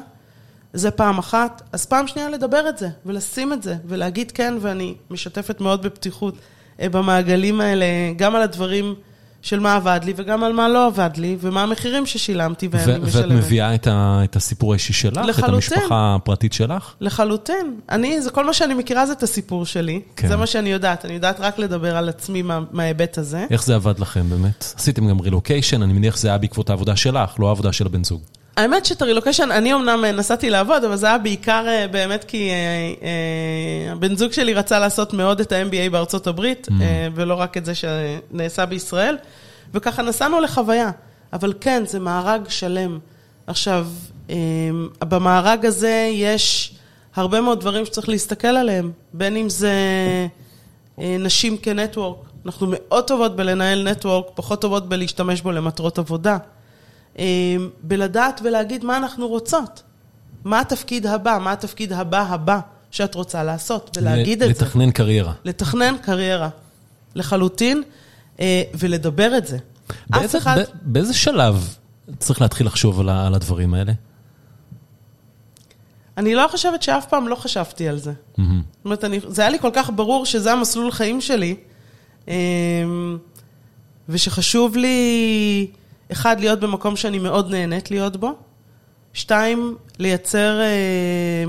זה 0.72 0.90
פעם 0.90 1.18
אחת. 1.18 1.62
אז 1.72 1.87
פעם 1.87 2.07
שנייה 2.07 2.30
לדבר 2.30 2.68
את 2.68 2.78
זה, 2.78 2.88
ולשים 3.07 3.52
את 3.52 3.62
זה, 3.62 3.76
ולהגיד 3.85 4.30
כן, 4.30 4.54
ואני 4.61 4.94
משתפת 5.11 5.61
מאוד 5.61 5.83
בפתיחות 5.83 6.35
במעגלים 6.78 7.61
האלה, 7.61 7.87
גם 8.16 8.37
על 8.37 8.42
הדברים... 8.42 8.94
של 9.44 9.61
מה 9.61 9.74
עבד 9.74 10.00
לי 10.04 10.12
וגם 10.16 10.44
על 10.44 10.52
מה 10.52 10.68
לא 10.68 10.87
עבד 10.87 11.11
לי, 11.16 11.37
ומה 11.40 11.62
המחירים 11.62 12.07
ששילמתי 12.07 12.68
ואני 12.70 12.98
משלמת. 12.98 13.14
ואת 13.14 13.24
מביאה 13.33 13.74
את, 13.74 13.87
ה, 13.87 14.20
את 14.24 14.37
הסיפור 14.37 14.72
האישי 14.72 14.92
שלך? 14.92 15.16
לחלוטין. 15.16 15.44
את 15.44 15.48
המשפחה 15.48 16.14
הפרטית 16.14 16.52
שלך? 16.52 16.94
לחלוטין. 17.00 17.76
אני, 17.90 18.22
זה 18.22 18.30
כל 18.30 18.44
מה 18.44 18.52
שאני 18.52 18.74
מכירה 18.74 19.07
זה 19.07 19.12
את 19.12 19.22
הסיפור 19.22 19.66
שלי. 19.66 20.00
כן. 20.16 20.28
זה 20.28 20.37
מה 20.37 20.46
שאני 20.46 20.72
יודעת. 20.72 21.04
אני 21.04 21.14
יודעת 21.14 21.40
רק 21.40 21.59
לדבר 21.59 21.96
על 21.96 22.09
עצמי 22.09 22.42
מה, 22.42 22.61
מההיבט 22.72 23.18
הזה. 23.18 23.46
איך 23.50 23.64
זה 23.64 23.74
עבד 23.74 23.98
לכם 23.98 24.30
באמת? 24.30 24.64
עשיתם 24.76 25.09
גם 25.09 25.20
רילוקיישן, 25.20 25.83
אני 25.83 25.92
מניח 25.92 26.16
שזה 26.16 26.28
היה 26.28 26.38
בעקבות 26.38 26.70
העבודה 26.70 26.96
שלך, 26.96 27.35
לא 27.38 27.48
העבודה 27.48 27.72
של 27.72 27.87
הבן 27.87 28.04
זוג. 28.04 28.20
האמת 28.56 28.86
שאת 28.86 29.02
הרילוקיישן, 29.02 29.50
אני 29.50 29.74
אמנם 29.74 30.04
נסעתי 30.04 30.50
לעבוד, 30.50 30.84
אבל 30.84 30.96
זה 30.96 31.06
היה 31.06 31.18
בעיקר 31.18 31.64
אה, 31.68 31.88
באמת 31.88 32.24
כי 32.24 32.50
אה, 32.50 32.54
אה, 33.02 33.92
הבן 33.92 34.16
זוג 34.16 34.32
שלי 34.32 34.54
רצה 34.54 34.78
לעשות 34.78 35.12
מאוד 35.12 35.40
את 35.40 35.52
ה-MBA 35.52 35.90
בארצות 35.90 36.26
הברית, 36.26 36.68
mm. 36.70 36.72
ולא 37.14 37.34
רק 37.34 37.56
את 37.56 37.64
זה 37.64 37.72
שנעשה 37.74 38.66
בישראל, 38.66 39.16
וככה 39.74 40.02
נסענו 40.02 40.40
לחוויה. 40.40 40.90
אבל 41.32 41.52
כן, 41.60 41.82
זה 41.86 42.00
מארג 42.00 42.48
שלם. 42.48 42.98
עכשיו, 43.46 43.86
במארג 45.00 45.66
הזה 45.66 46.10
יש 46.12 46.74
הרבה 47.16 47.40
מאוד 47.40 47.60
דברים 47.60 47.86
שצריך 47.86 48.08
להסתכל 48.08 48.48
עליהם, 48.48 48.92
בין 49.12 49.36
אם 49.36 49.48
זה 49.48 49.72
נשים 50.98 51.56
כנטוורק. 51.56 52.16
אנחנו 52.46 52.66
מאוד 52.70 53.06
טובות 53.06 53.36
בלנהל 53.36 53.90
נטוורק, 53.90 54.26
פחות 54.34 54.60
טובות 54.60 54.88
בלהשתמש 54.88 55.40
בו 55.40 55.52
למטרות 55.52 55.98
עבודה. 55.98 56.38
אמ, 57.18 57.24
בלדעת 57.83 58.40
ולהגיד 58.44 58.85
מה 58.85 58.96
אנחנו 58.96 59.29
רוצות. 59.29 59.83
מה 60.44 60.61
התפקיד 60.61 61.07
הבא, 61.07 61.38
מה 61.40 61.53
התפקיד 61.53 61.92
הבא 61.92 62.22
הבא 62.29 62.61
שאת 62.90 63.14
רוצה 63.14 63.44
לעשות, 63.44 63.96
ולהגיד 63.96 64.42
את 64.42 64.57
זה. 64.57 64.64
לתכנן 64.64 64.90
קריירה. 64.90 65.33
לתכנן 65.44 65.96
קריירה, 66.03 66.48
לחלוטין, 67.14 67.83
אה, 68.40 68.62
ולדבר 68.74 69.37
את 69.37 69.46
זה. 69.46 69.59
באיזה, 70.11 70.38
אחד... 70.38 70.57
באיזה 70.83 71.14
שלב 71.14 71.77
צריך 72.18 72.40
להתחיל 72.40 72.66
לחשוב 72.66 73.00
על, 73.00 73.09
על 73.09 73.35
הדברים 73.35 73.74
האלה? 73.74 73.92
אני 76.16 76.35
לא 76.35 76.46
חושבת 76.50 76.83
שאף 76.83 77.07
פעם 77.07 77.29
לא 77.29 77.35
חשבתי 77.35 77.88
על 77.88 77.98
זה. 77.98 78.11
Mm-hmm. 78.12 78.40
זאת 78.40 78.85
אומרת, 78.85 79.05
אני, 79.05 79.20
זה 79.29 79.42
היה 79.42 79.50
לי 79.50 79.59
כל 79.59 79.70
כך 79.72 79.90
ברור 79.96 80.27
שזה 80.27 80.53
המסלול 80.53 80.90
חיים 80.90 81.20
שלי, 81.20 81.57
אמ, 82.29 83.18
ושחשוב 84.09 84.77
לי... 84.77 85.66
אחד, 86.14 86.40
להיות 86.40 86.61
במקום 86.61 86.96
שאני 86.96 87.18
מאוד 87.18 87.50
נהנית 87.50 87.90
להיות 87.90 88.16
בו. 88.16 88.33
שתיים, 89.12 89.77
לייצר, 89.98 90.61
אה, 90.61 91.44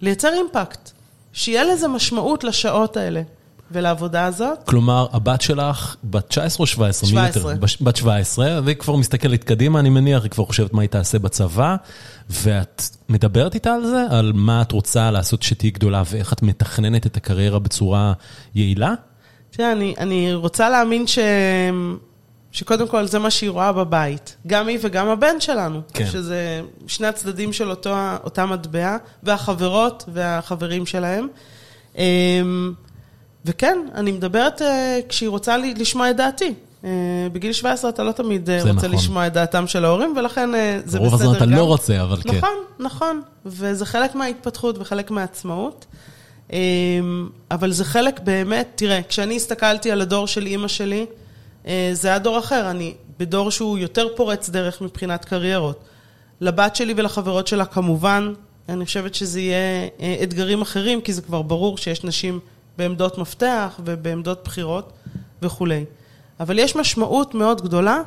לייצר 0.00 0.28
אימפקט. 0.32 0.90
שיהיה 1.32 1.64
לזה 1.64 1.88
משמעות 1.88 2.44
לשעות 2.44 2.96
האלה 2.96 3.22
ולעבודה 3.70 4.24
הזאת. 4.24 4.58
כלומר, 4.64 5.06
הבת 5.12 5.40
שלך 5.40 5.96
בת 6.04 6.28
19 6.28 6.64
או 6.64 6.66
17? 6.66 7.10
17. 7.10 7.54
בת 7.80 7.96
17, 7.96 8.60
והיא 8.64 8.76
כבר 8.76 8.96
מסתכלת 8.96 9.44
קדימה, 9.44 9.80
אני 9.80 9.90
מניח, 9.90 10.22
היא 10.22 10.30
כבר 10.30 10.44
חושבת 10.44 10.72
מה 10.72 10.82
היא 10.82 10.90
תעשה 10.90 11.18
בצבא, 11.18 11.76
ואת 12.30 12.82
מדברת 13.08 13.54
איתה 13.54 13.74
על 13.74 13.86
זה? 13.86 14.04
על 14.10 14.32
מה 14.34 14.62
את 14.62 14.72
רוצה 14.72 15.10
לעשות 15.10 15.42
שתהיי 15.42 15.70
גדולה, 15.70 16.02
ואיך 16.06 16.32
את 16.32 16.42
מתכננת 16.42 17.06
את 17.06 17.16
הקריירה 17.16 17.58
בצורה 17.58 18.12
יעילה? 18.54 18.94
תראה, 19.50 19.72
אני, 19.72 19.94
אני 19.98 20.34
רוצה 20.34 20.68
להאמין 20.70 21.06
ש... 21.06 21.18
שקודם 22.52 22.88
כל 22.88 23.06
זה 23.06 23.18
מה 23.18 23.30
שהיא 23.30 23.50
רואה 23.50 23.72
בבית, 23.72 24.36
גם 24.46 24.68
היא 24.68 24.78
וגם 24.82 25.08
הבן 25.08 25.40
שלנו, 25.40 25.80
כן. 25.94 26.06
שזה 26.06 26.60
שני 26.86 27.06
הצדדים 27.06 27.52
של 27.52 27.70
אותו, 27.70 27.94
אותה 28.24 28.46
מטבע, 28.46 28.96
והחברות 29.22 30.04
והחברים 30.12 30.86
שלהם. 30.86 31.28
אמ, 31.96 32.72
וכן, 33.44 33.78
אני 33.94 34.12
מדברת 34.12 34.62
אה, 34.62 35.00
כשהיא 35.08 35.28
רוצה 35.28 35.56
לשמוע 35.56 36.10
את 36.10 36.16
דעתי. 36.16 36.54
בגיל 37.32 37.52
17 37.52 37.90
אתה 37.90 38.02
לא 38.02 38.12
תמיד 38.12 38.50
רוצה 38.50 38.72
נכון. 38.72 38.90
לשמוע 38.90 39.26
את 39.26 39.32
דעתם 39.32 39.66
של 39.66 39.84
ההורים, 39.84 40.14
ולכן 40.16 40.50
זה 40.52 40.82
בסדר 40.84 40.98
גם. 40.98 41.04
רוב 41.04 41.14
הזמן 41.14 41.36
אתה 41.36 41.46
לא 41.46 41.62
רוצה, 41.64 42.02
אבל 42.02 42.16
כן. 42.22 42.36
נכון, 42.36 42.54
נכון, 42.78 43.22
וזה 43.46 43.86
חלק 43.86 44.14
מההתפתחות 44.14 44.78
וחלק 44.78 45.10
מהעצמאות. 45.10 45.86
אבל 47.50 47.72
זה 47.72 47.84
חלק 47.84 48.20
באמת, 48.20 48.68
תראה, 48.74 49.00
כשאני 49.08 49.36
הסתכלתי 49.36 49.90
על 49.90 50.00
הדור 50.00 50.26
של 50.26 50.46
אימא 50.46 50.68
שלי, 50.68 51.06
זה 51.92 52.08
היה 52.08 52.18
דור 52.18 52.38
אחר, 52.38 52.70
אני 52.70 52.94
בדור 53.18 53.50
שהוא 53.50 53.78
יותר 53.78 54.06
פורץ 54.16 54.48
דרך 54.48 54.82
מבחינת 54.82 55.24
קריירות. 55.24 55.84
לבת 56.40 56.76
שלי 56.76 56.94
ולחברות 56.96 57.46
שלה 57.46 57.64
כמובן, 57.64 58.32
אני 58.68 58.84
חושבת 58.84 59.14
שזה 59.14 59.40
יהיה 59.40 59.88
אתגרים 60.22 60.62
אחרים, 60.62 61.00
כי 61.00 61.12
זה 61.12 61.22
כבר 61.22 61.42
ברור 61.42 61.78
שיש 61.78 62.04
נשים 62.04 62.40
בעמדות 62.78 63.18
מפתח 63.18 63.80
ובעמדות 63.84 64.44
בחירות 64.44 64.92
וכולי. 65.42 65.84
אבל 66.40 66.58
יש 66.58 66.76
משמעות 66.76 67.34
מאוד 67.34 67.62
גדולה 67.62 68.02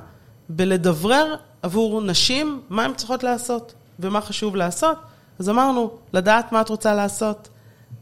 בלדברר 0.50 1.36
עבור 1.62 2.02
נשים 2.02 2.62
מה 2.70 2.86
הן 2.86 2.94
צריכות 2.94 3.24
לעשות 3.24 3.74
ומה 4.00 4.22
חשוב 4.22 4.56
לעשות. 4.56 4.98
אז 5.40 5.50
אמרנו, 5.50 5.92
לדעת 6.14 6.52
מה 6.52 6.62
את 6.62 6.70
רוצה 6.70 6.94
לעשות, 6.96 7.50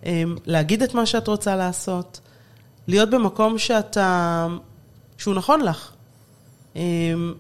אמ, 0.06 0.36
להגיד 0.46 0.84
את 0.84 0.94
מה 0.94 1.06
שאת 1.06 1.28
רוצה 1.28 1.56
לעשות, 1.56 2.20
להיות 2.88 3.10
במקום 3.10 3.58
שאתה, 3.58 4.48
שהוא 5.22 5.36
נכון 5.36 5.62
לך. 5.62 5.92
אמ, 6.76 7.34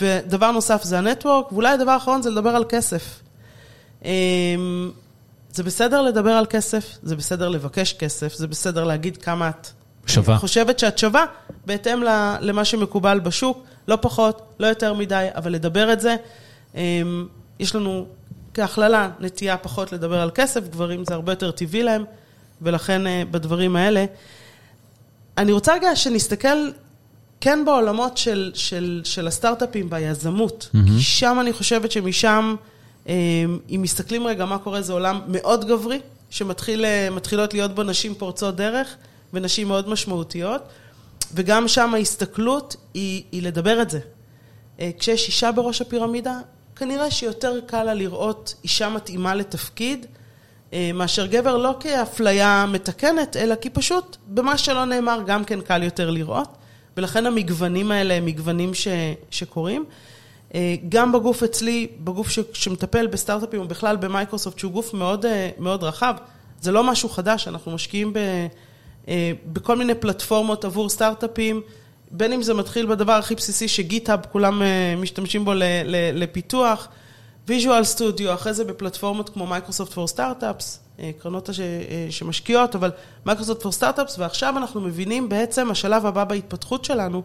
ודבר 0.00 0.50
נוסף 0.50 0.82
זה 0.82 0.98
הנטוורק, 0.98 1.52
ואולי 1.52 1.68
הדבר 1.68 1.90
האחרון 1.90 2.22
זה 2.22 2.30
לדבר 2.30 2.50
על 2.50 2.64
כסף. 2.68 3.20
אמ, 4.04 4.90
זה 5.52 5.62
בסדר 5.62 6.02
לדבר 6.02 6.30
על 6.30 6.46
כסף, 6.46 6.98
זה 7.02 7.16
בסדר 7.16 7.48
לבקש 7.48 7.92
כסף, 7.92 8.34
זה 8.34 8.46
בסדר 8.46 8.84
להגיד 8.84 9.16
כמה 9.16 9.48
את 9.48 9.68
שווה. 10.06 10.36
חושבת 10.38 10.78
שאת 10.78 10.98
שווה, 10.98 11.24
בהתאם 11.66 12.02
למה 12.40 12.64
שמקובל 12.64 13.20
בשוק, 13.20 13.64
לא 13.88 13.98
פחות, 14.00 14.42
לא 14.60 14.66
יותר 14.66 14.94
מדי, 14.94 15.28
אבל 15.34 15.52
לדבר 15.52 15.92
את 15.92 16.00
זה. 16.00 16.16
אמ, 16.74 17.26
יש 17.58 17.74
לנו 17.74 18.06
כהכללה 18.54 19.10
נטייה 19.20 19.56
פחות 19.56 19.92
לדבר 19.92 20.20
על 20.20 20.30
כסף, 20.34 20.68
גברים 20.68 21.04
זה 21.04 21.14
הרבה 21.14 21.32
יותר 21.32 21.50
טבעי 21.50 21.82
להם, 21.82 22.04
ולכן 22.62 23.06
אה, 23.06 23.22
בדברים 23.30 23.76
האלה. 23.76 24.04
אני 25.38 25.52
רוצה 25.52 25.74
רגע 25.74 25.96
שנסתכל 25.96 26.70
כן 27.40 27.64
בעולמות 27.64 28.16
של, 28.16 28.50
של, 28.54 29.00
של 29.04 29.26
הסטארט-אפים, 29.26 29.90
ביזמות, 29.90 30.68
mm-hmm. 30.72 30.78
כי 30.86 31.02
שם 31.02 31.38
אני 31.40 31.52
חושבת 31.52 31.90
שמשם... 31.90 32.56
אמ, 33.06 33.58
אם 33.70 33.82
מסתכלים 33.82 34.26
רגע 34.26 34.44
מה 34.44 34.58
קורה, 34.58 34.82
זה 34.82 34.92
עולם 34.92 35.20
מאוד 35.28 35.64
גברי, 35.64 36.00
שמתחילות 36.30 37.54
להיות 37.54 37.74
בו 37.74 37.82
נשים 37.82 38.14
פורצות 38.14 38.56
דרך 38.56 38.96
ונשים 39.32 39.68
מאוד 39.68 39.88
משמעותיות, 39.88 40.62
וגם 41.34 41.68
שם 41.68 41.94
ההסתכלות 41.94 42.76
היא, 42.94 43.22
היא 43.32 43.42
לדבר 43.42 43.82
את 43.82 43.90
זה. 43.90 44.00
אה, 44.80 44.90
כשיש 44.98 45.26
אישה 45.26 45.52
בראש 45.52 45.80
הפירמידה, 45.80 46.38
כנראה 46.76 47.10
שיותר 47.10 47.60
קל 47.66 47.82
לה 47.82 47.94
לראות 47.94 48.54
אישה 48.64 48.88
מתאימה 48.88 49.34
לתפקיד, 49.34 50.06
אה, 50.72 50.90
מאשר 50.94 51.26
גבר 51.26 51.56
לא 51.56 51.76
כאפליה 51.80 52.66
מתקנת, 52.68 53.36
אלא 53.36 53.54
כי 53.54 53.70
פשוט 53.70 54.16
במה 54.26 54.58
שלא 54.58 54.84
נאמר 54.84 55.22
גם 55.26 55.44
כן 55.44 55.60
קל 55.60 55.82
יותר 55.82 56.10
לראות, 56.10 56.48
ולכן 56.96 57.26
המגוונים 57.26 57.90
האלה 57.90 58.14
הם 58.14 58.26
מגוונים 58.26 58.74
ש, 58.74 58.88
שקורים. 59.30 59.84
אה, 60.54 60.74
גם 60.88 61.12
בגוף 61.12 61.42
אצלי, 61.42 61.86
בגוף 62.04 62.30
ש, 62.30 62.38
שמטפל 62.52 63.06
בסטארט-אפים, 63.06 63.60
ובכלל 63.60 63.96
במייקרוסופט, 63.96 64.58
שהוא 64.58 64.72
גוף 64.72 64.94
מאוד, 64.94 65.26
אה, 65.26 65.50
מאוד 65.58 65.84
רחב, 65.84 66.14
זה 66.60 66.72
לא 66.72 66.84
משהו 66.84 67.08
חדש, 67.08 67.48
אנחנו 67.48 67.72
משקיעים 67.72 68.12
ב, 68.12 68.18
אה, 69.08 69.32
בכל 69.46 69.76
מיני 69.76 69.94
פלטפורמות 69.94 70.64
עבור 70.64 70.88
סטארט-אפים, 70.88 71.60
בין 72.10 72.32
אם 72.32 72.42
זה 72.42 72.54
מתחיל 72.54 72.86
בדבר 72.86 73.12
הכי 73.12 73.34
בסיסי 73.34 73.68
ש 73.68 73.80
GitHub, 73.80 74.20
כולם 74.32 74.62
משתמשים 74.96 75.44
בו 75.44 75.52
לפיתוח, 76.14 76.88
Visual 77.48 77.84
Studio, 77.84 78.34
אחרי 78.34 78.54
זה 78.54 78.64
בפלטפורמות 78.64 79.28
כמו 79.28 79.46
Microsoft 79.46 79.92
for 79.92 80.08
Startups, 80.08 80.80
קרנות 81.18 81.50
שמשקיעות, 82.10 82.74
אבל 82.74 82.90
Microsoft 83.26 83.62
for 83.62 83.72
Startups, 83.72 84.18
ועכשיו 84.18 84.54
אנחנו 84.56 84.80
מבינים 84.80 85.28
בעצם, 85.28 85.70
השלב 85.70 86.06
הבא 86.06 86.24
בהתפתחות 86.24 86.84
שלנו, 86.84 87.22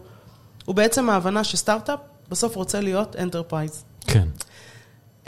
הוא 0.64 0.74
בעצם 0.74 1.10
ההבנה 1.10 1.44
שסטארט-אפ 1.44 1.98
בסוף 2.28 2.56
רוצה 2.56 2.80
להיות 2.80 3.16
enterprise. 3.16 3.84
כן. 4.06 4.28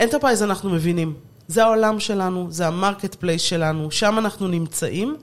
enterprise 0.01 0.43
אנחנו 0.43 0.71
מבינים, 0.71 1.15
זה 1.49 1.65
העולם 1.65 2.01
שלנו, 2.01 2.47
זה 2.51 2.67
ה 2.67 3.15
marketplace 3.15 3.43
שלנו, 3.43 3.91
שם 3.91 4.19
אנחנו 4.19 4.49
נמצאים, 4.49 5.17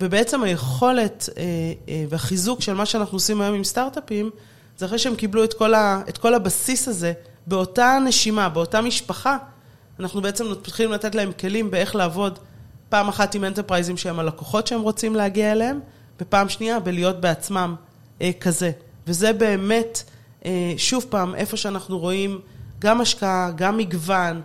ובעצם 0.00 0.42
היכולת 0.42 1.28
אה, 1.36 1.42
אה, 1.88 2.04
והחיזוק 2.08 2.60
של 2.60 2.74
מה 2.74 2.86
שאנחנו 2.86 3.16
עושים 3.16 3.40
היום 3.40 3.54
עם 3.54 3.64
סטארט-אפים, 3.64 4.30
זה 4.78 4.86
אחרי 4.86 4.98
שהם 4.98 5.16
קיבלו 5.16 5.44
את 5.44 5.54
כל, 5.54 5.74
ה, 5.74 6.02
את 6.08 6.18
כל 6.18 6.34
הבסיס 6.34 6.88
הזה, 6.88 7.12
באותה 7.46 7.98
נשימה, 8.06 8.48
באותה 8.48 8.80
משפחה, 8.80 9.36
אנחנו 10.00 10.22
בעצם 10.22 10.50
מתחילים 10.50 10.92
לתת 10.92 11.14
להם 11.14 11.32
כלים 11.32 11.70
באיך 11.70 11.94
לעבוד 11.94 12.38
פעם 12.90 13.08
אחת 13.08 13.34
עם 13.34 13.44
enterprise 13.44 13.87
ים 13.87 13.96
שהם 13.96 14.18
הלקוחות 14.18 14.66
שהם 14.66 14.80
רוצים 14.80 15.16
להגיע 15.16 15.52
אליהם, 15.52 15.80
ופעם 16.20 16.48
שנייה 16.48 16.80
בלהיות 16.80 17.20
בעצמם 17.20 17.74
אה, 18.22 18.30
כזה. 18.40 18.70
וזה 19.06 19.32
באמת... 19.32 20.02
אה, 20.44 20.74
שוב 20.76 21.06
פעם, 21.10 21.34
איפה 21.34 21.56
שאנחנו 21.56 21.98
רואים 21.98 22.38
גם 22.78 23.00
השקעה, 23.00 23.50
גם 23.56 23.76
מגוון, 23.76 24.40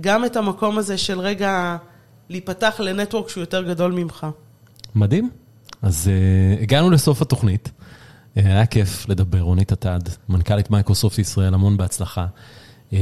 גם 0.00 0.24
את 0.24 0.36
המקום 0.36 0.78
הזה 0.78 0.98
של 0.98 1.20
רגע 1.20 1.76
להיפתח 2.28 2.80
לנטוורק 2.80 3.28
שהוא 3.28 3.40
יותר 3.40 3.62
גדול 3.62 3.92
ממך. 3.92 4.26
מדהים. 4.94 5.30
אז 5.82 6.10
uh, 6.10 6.62
הגענו 6.62 6.90
לסוף 6.90 7.22
התוכנית. 7.22 7.68
Uh, 7.68 8.40
היה 8.40 8.66
כיף 8.66 9.08
לדבר, 9.08 9.40
רונית 9.40 9.72
עטד, 9.72 9.98
מנכ"לית 10.28 10.70
מייקרוסופט 10.70 11.18
ישראל, 11.18 11.54
המון 11.54 11.76
בהצלחה. 11.76 12.26
Uh, 12.90 12.94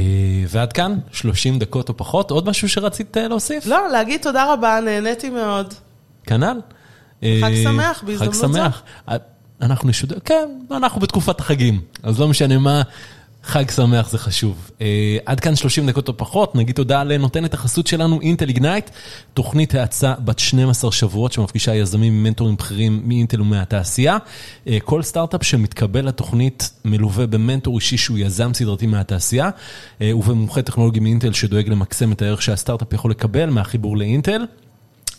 ועד 0.47 0.73
כאן, 0.73 0.99
30 1.11 1.59
דקות 1.59 1.89
או 1.89 1.97
פחות. 1.97 2.31
עוד 2.31 2.49
משהו 2.49 2.69
שרצית 2.69 3.17
uh, 3.17 3.19
להוסיף? 3.19 3.65
לא, 3.65 3.89
להגיד 3.91 4.21
תודה 4.21 4.53
רבה, 4.53 4.79
נהניתי 4.85 5.29
מאוד. 5.29 5.73
כנ"ל. 6.25 6.59
חג 7.21 7.51
שמח 7.63 8.03
בהזדמנות 8.05 8.35
זו. 8.35 8.47
חג 8.47 8.53
שמח. 8.53 8.81
אנחנו 9.61 9.89
נשודר, 9.89 10.19
כן, 10.25 10.49
אנחנו 10.71 11.01
בתקופת 11.01 11.39
החגים, 11.39 11.81
אז 12.03 12.19
לא 12.19 12.27
משנה 12.27 12.57
מה, 12.57 12.81
חג 13.47 13.71
שמח 13.71 14.09
זה 14.09 14.17
חשוב. 14.17 14.71
Uh, 14.79 14.81
עד 15.25 15.39
כאן 15.39 15.55
30 15.55 15.89
דקות 15.89 16.07
או 16.07 16.17
פחות, 16.17 16.55
נגיד 16.55 16.75
תודה 16.75 17.03
לנותנת 17.03 17.53
החסות 17.53 17.87
שלנו, 17.87 18.21
אינטל 18.21 18.47
איגנייט, 18.47 18.89
תוכנית 19.33 19.75
האצה 19.75 20.13
בת 20.25 20.39
12 20.39 20.91
שבועות 20.91 21.31
שמפגישה 21.31 21.75
יזמים 21.75 22.13
ומנטורים 22.19 22.55
בכירים 22.55 23.01
מאינטל 23.05 23.41
ומהתעשייה. 23.41 24.17
Uh, 24.17 24.69
כל 24.83 25.03
סטארט-אפ 25.03 25.43
שמתקבל 25.43 26.07
לתוכנית 26.07 26.69
מלווה 26.85 27.27
במנטור 27.27 27.75
אישי 27.75 27.97
שהוא 27.97 28.17
יזם 28.17 28.53
סדרתי 28.53 28.87
מהתעשייה, 28.87 29.49
uh, 29.49 30.03
ובמומחה 30.15 30.61
טכנולוגי 30.61 30.99
מאינטל 30.99 31.33
שדואג 31.33 31.69
למקסם 31.69 32.11
את 32.11 32.21
הערך 32.21 32.41
שהסטארט-אפ 32.41 32.93
יכול 32.93 33.11
לקבל 33.11 33.49
מהחיבור 33.49 33.97
לאינטל. 33.97 34.45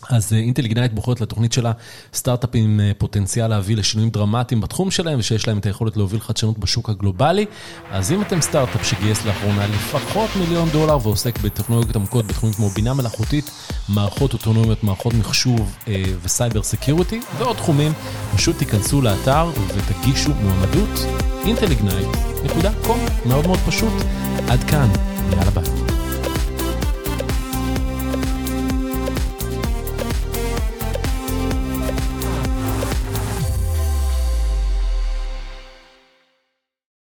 אז 0.09 0.33
אינטל 0.33 0.63
איגנייט 0.63 0.91
בוחרת 0.93 1.21
לתוכנית 1.21 1.53
שלה 1.53 1.71
סטארט-אפים 2.13 2.79
עם 2.79 2.91
פוטנציאל 2.97 3.47
להביא 3.47 3.77
לשינויים 3.77 4.11
דרמטיים 4.11 4.61
בתחום 4.61 4.91
שלהם 4.91 5.19
ושיש 5.19 5.47
להם 5.47 5.57
את 5.57 5.65
היכולת 5.65 5.97
להוביל 5.97 6.19
חדשנות 6.19 6.57
בשוק 6.57 6.89
הגלובלי. 6.89 7.45
אז 7.91 8.11
אם 8.11 8.21
אתם 8.21 8.41
סטארט-אפ 8.41 8.85
שגייס 8.85 9.25
לאחרונה 9.25 9.67
לפחות 9.67 10.29
מיליון 10.39 10.69
דולר 10.69 10.97
ועוסק 11.03 11.39
בטכנולוגיות 11.39 11.95
עמוקות 11.95 12.25
בתחומים 12.25 12.55
כמו 12.55 12.69
בינה 12.69 12.93
מלאכותית, 12.93 13.51
מערכות 13.89 14.33
אוטונומיות, 14.33 14.83
מערכות 14.83 15.13
מחשוב 15.13 15.75
אה, 15.87 16.03
ו 16.23 16.30
cyber 16.30 16.63
security 16.63 17.19
ועוד 17.37 17.55
תחומים, 17.55 17.91
פשוט 18.35 18.57
תיכנסו 18.57 19.01
לאתר 19.01 19.49
ותגישו 19.67 20.31
מועמדות 20.33 20.99
intelignite.com, 21.43 23.27
מאוד 23.27 23.47
מאוד 23.47 23.59
פשוט. 23.67 23.93
עד 24.47 24.63
כאן, 24.63 24.89
יאללה 25.31 25.51
ביי. 25.51 25.98